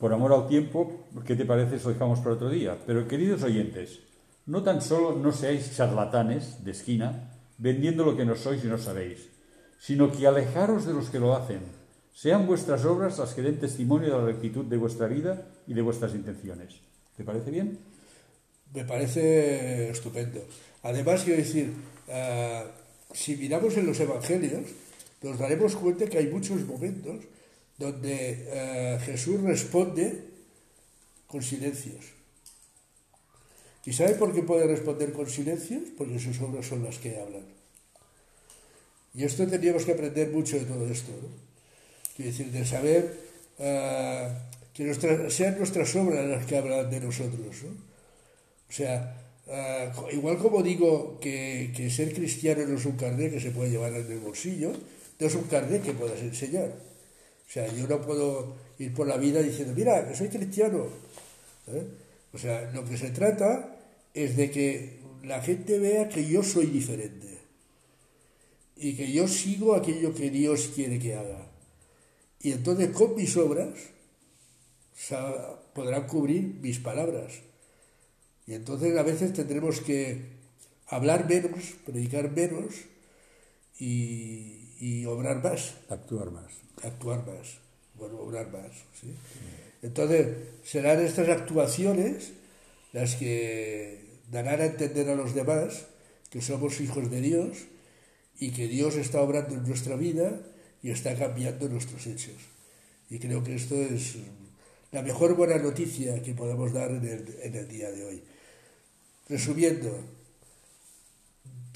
por 0.00 0.14
amor 0.14 0.32
al 0.32 0.48
tiempo, 0.48 1.06
¿qué 1.26 1.36
te 1.36 1.44
parece 1.44 1.78
si 1.78 1.84
lo 1.84 1.92
dejamos 1.92 2.20
para 2.20 2.34
otro 2.34 2.48
día? 2.48 2.78
Pero 2.86 3.06
queridos 3.06 3.42
oyentes, 3.42 4.00
no 4.46 4.62
tan 4.62 4.80
solo 4.80 5.14
no 5.14 5.30
seáis 5.30 5.76
charlatanes 5.76 6.64
de 6.64 6.70
esquina, 6.70 7.36
vendiendo 7.58 8.06
lo 8.06 8.16
que 8.16 8.24
no 8.24 8.34
sois 8.34 8.64
y 8.64 8.66
no 8.66 8.78
sabéis, 8.78 9.28
sino 9.78 10.10
que 10.10 10.26
alejaros 10.26 10.86
de 10.86 10.94
los 10.94 11.10
que 11.10 11.20
lo 11.20 11.36
hacen. 11.36 11.60
Sean 12.14 12.46
vuestras 12.46 12.86
obras 12.86 13.18
las 13.18 13.34
que 13.34 13.42
den 13.42 13.60
testimonio 13.60 14.08
de 14.08 14.18
la 14.18 14.24
rectitud 14.24 14.64
de 14.64 14.78
vuestra 14.78 15.06
vida 15.06 15.46
y 15.66 15.74
de 15.74 15.82
vuestras 15.82 16.14
intenciones. 16.14 16.80
¿Te 17.14 17.22
parece 17.22 17.50
bien? 17.50 17.78
Me 18.72 18.86
parece 18.86 19.90
estupendo. 19.90 20.40
Además, 20.82 21.24
quiero 21.24 21.38
decir, 21.38 21.74
uh, 22.08 22.66
si 23.12 23.36
miramos 23.36 23.76
en 23.76 23.86
los 23.86 24.00
evangelios, 24.00 24.64
nos 25.22 25.38
daremos 25.38 25.76
cuenta 25.76 26.06
que 26.06 26.16
hay 26.16 26.28
muchos 26.28 26.64
momentos 26.64 27.16
donde 27.80 28.44
uh, 28.44 29.02
Jesús 29.06 29.40
responde 29.40 30.20
con 31.26 31.42
silencios. 31.42 32.04
¿Y 33.86 33.92
sabe 33.94 34.14
por 34.16 34.34
qué 34.34 34.42
puede 34.42 34.66
responder 34.66 35.12
con 35.12 35.26
silencios? 35.26 35.84
Porque 35.96 36.18
sus 36.18 36.38
obras 36.42 36.66
son 36.66 36.84
las 36.84 36.98
que 36.98 37.16
hablan. 37.16 37.46
Y 39.14 39.24
esto 39.24 39.46
tendríamos 39.46 39.86
que 39.86 39.92
aprender 39.92 40.28
mucho 40.28 40.58
de 40.58 40.66
todo 40.66 40.86
esto. 40.86 41.10
¿no? 41.10 41.28
Quiero 42.14 42.30
decir, 42.30 42.52
de 42.52 42.66
saber 42.66 43.16
uh, 43.58 44.28
que 44.74 45.30
sean 45.30 45.56
nuestras 45.56 45.96
obras 45.96 46.26
las 46.26 46.44
que 46.44 46.58
hablan 46.58 46.90
de 46.90 47.00
nosotros. 47.00 47.64
¿no? 47.64 47.70
O 48.68 48.72
sea, 48.72 49.16
uh, 49.46 50.14
igual 50.14 50.36
como 50.36 50.62
digo 50.62 51.18
que, 51.18 51.72
que, 51.74 51.88
ser 51.88 52.12
cristiano 52.12 52.66
no 52.66 52.76
es 52.76 52.84
un 52.84 52.98
carnet 52.98 53.32
que 53.32 53.40
se 53.40 53.52
puede 53.52 53.70
llevar 53.70 53.94
en 53.94 54.12
el 54.12 54.18
bolsillo, 54.18 54.72
no 55.18 55.26
es 55.26 55.34
un 55.34 55.44
carnet 55.44 55.82
que 55.82 55.94
puedas 55.94 56.20
enseñar. 56.20 56.89
O 57.50 57.52
sea, 57.52 57.66
yo 57.74 57.88
no 57.88 58.00
puedo 58.00 58.54
ir 58.78 58.94
por 58.94 59.08
la 59.08 59.16
vida 59.16 59.42
diciendo, 59.42 59.74
mira, 59.74 60.14
soy 60.14 60.28
cristiano. 60.28 60.86
¿eh? 61.66 61.84
O 62.32 62.38
sea, 62.38 62.70
lo 62.70 62.84
que 62.84 62.96
se 62.96 63.10
trata 63.10 63.76
es 64.14 64.36
de 64.36 64.52
que 64.52 65.00
la 65.24 65.42
gente 65.42 65.80
vea 65.80 66.08
que 66.08 66.24
yo 66.24 66.44
soy 66.44 66.66
diferente 66.66 67.38
y 68.76 68.94
que 68.94 69.10
yo 69.10 69.26
sigo 69.26 69.74
aquello 69.74 70.14
que 70.14 70.30
Dios 70.30 70.70
quiere 70.76 71.00
que 71.00 71.16
haga. 71.16 71.50
Y 72.40 72.52
entonces 72.52 72.90
con 72.90 73.16
mis 73.16 73.36
obras 73.36 73.74
podrán 75.74 76.06
cubrir 76.06 76.54
mis 76.62 76.78
palabras. 76.78 77.40
Y 78.46 78.54
entonces 78.54 78.96
a 78.96 79.02
veces 79.02 79.32
tendremos 79.32 79.80
que 79.80 80.22
hablar 80.86 81.28
menos, 81.28 81.74
predicar 81.84 82.30
menos 82.30 82.74
y, 83.76 84.59
y 84.80 85.04
obrar 85.04 85.42
más. 85.42 85.74
Actuar 85.88 86.30
más. 86.30 86.52
Actuar 86.82 87.26
más. 87.26 87.58
Bueno, 87.94 88.18
obrar 88.18 88.50
más. 88.50 88.72
¿sí? 89.00 89.14
Entonces 89.82 90.26
serán 90.64 91.04
estas 91.04 91.28
actuaciones 91.28 92.32
las 92.92 93.14
que 93.14 94.04
darán 94.30 94.60
a 94.60 94.64
entender 94.64 95.08
a 95.10 95.14
los 95.14 95.34
demás 95.34 95.86
que 96.30 96.40
somos 96.40 96.80
hijos 96.80 97.10
de 97.10 97.20
Dios 97.20 97.58
y 98.38 98.50
que 98.50 98.66
Dios 98.66 98.96
está 98.96 99.20
obrando 99.20 99.54
en 99.54 99.66
nuestra 99.66 99.96
vida 99.96 100.40
y 100.82 100.90
está 100.90 101.14
cambiando 101.14 101.68
nuestros 101.68 102.06
hechos. 102.06 102.36
Y 103.10 103.18
creo 103.18 103.44
que 103.44 103.54
esto 103.54 103.74
es 103.74 104.16
la 104.92 105.02
mejor 105.02 105.36
buena 105.36 105.58
noticia 105.58 106.22
que 106.22 106.34
podemos 106.34 106.72
dar 106.72 106.90
en 106.90 107.06
el, 107.06 107.36
en 107.42 107.54
el 107.54 107.68
día 107.68 107.90
de 107.90 108.04
hoy. 108.04 108.22
Resumiendo, 109.28 110.00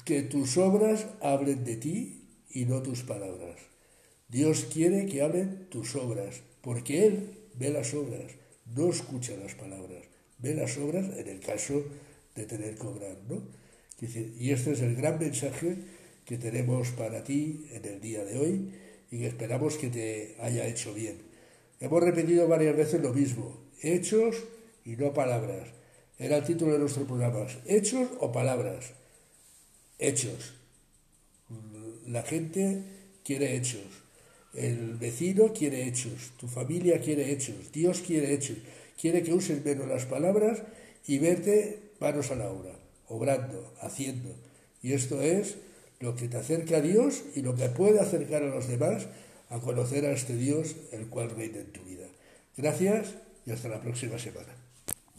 que 0.05 0.21
tus 0.21 0.55
obras 0.57 1.07
hablen 1.19 1.65
de 1.65 1.75
ti 1.75 2.21
y 2.51 2.65
no 2.65 2.81
tus 2.81 3.03
palabras. 3.03 3.57
Dios 4.27 4.67
quiere 4.71 5.05
que 5.05 5.21
hablen 5.21 5.67
tus 5.69 5.95
obras, 5.95 6.41
porque 6.61 7.05
Él 7.05 7.29
ve 7.53 7.69
las 7.69 7.93
obras, 7.93 8.31
no 8.75 8.89
escucha 8.89 9.37
las 9.37 9.53
palabras, 9.55 10.03
ve 10.39 10.55
las 10.55 10.77
obras 10.77 11.05
en 11.17 11.27
el 11.27 11.39
caso 11.39 11.83
de 12.35 12.45
tener 12.45 12.75
que 12.75 12.87
obrar. 12.87 13.17
¿no? 13.29 13.43
Y 14.01 14.51
este 14.51 14.71
es 14.71 14.81
el 14.81 14.95
gran 14.95 15.19
mensaje 15.19 15.77
que 16.25 16.37
tenemos 16.37 16.89
para 16.89 17.23
ti 17.23 17.67
en 17.71 17.85
el 17.85 18.01
día 18.01 18.25
de 18.25 18.39
hoy 18.39 18.73
y 19.11 19.19
que 19.19 19.27
esperamos 19.27 19.77
que 19.77 19.89
te 19.89 20.35
haya 20.39 20.67
hecho 20.67 20.93
bien. 20.93 21.17
Hemos 21.79 22.03
repetido 22.03 22.47
varias 22.47 22.75
veces 22.75 23.01
lo 23.01 23.13
mismo, 23.13 23.57
hechos 23.81 24.43
y 24.83 24.95
no 24.95 25.13
palabras. 25.13 25.69
Era 26.17 26.37
el 26.37 26.43
título 26.43 26.73
de 26.73 26.79
nuestro 26.79 27.05
programa, 27.05 27.45
hechos 27.65 28.09
o 28.19 28.31
palabras. 28.31 28.93
Hechos. 29.99 30.55
La 32.07 32.23
gente 32.23 32.83
quiere 33.23 33.55
hechos. 33.55 33.81
El 34.53 34.95
vecino 34.95 35.53
quiere 35.53 35.87
hechos. 35.87 36.31
Tu 36.37 36.47
familia 36.47 36.99
quiere 36.99 37.31
hechos. 37.31 37.71
Dios 37.73 38.01
quiere 38.05 38.33
hechos. 38.33 38.57
Quiere 38.99 39.23
que 39.23 39.33
uses 39.33 39.63
menos 39.65 39.87
las 39.87 40.05
palabras 40.05 40.61
y 41.07 41.19
verte 41.19 41.79
manos 41.99 42.31
a 42.31 42.35
la 42.35 42.49
obra, 42.49 42.73
obrando, 43.07 43.73
haciendo. 43.81 44.29
Y 44.81 44.93
esto 44.93 45.21
es 45.21 45.55
lo 45.99 46.15
que 46.15 46.27
te 46.27 46.37
acerca 46.37 46.77
a 46.77 46.81
Dios 46.81 47.23
y 47.35 47.41
lo 47.41 47.55
que 47.55 47.69
puede 47.69 47.99
acercar 47.99 48.43
a 48.43 48.53
los 48.53 48.67
demás 48.67 49.07
a 49.49 49.59
conocer 49.59 50.05
a 50.05 50.11
este 50.11 50.35
Dios 50.35 50.75
el 50.91 51.07
cual 51.07 51.31
reina 51.31 51.59
en 51.59 51.71
tu 51.71 51.83
vida. 51.83 52.07
Gracias 52.57 53.15
y 53.45 53.51
hasta 53.51 53.67
la 53.69 53.81
próxima 53.81 54.17
semana. 54.17 54.54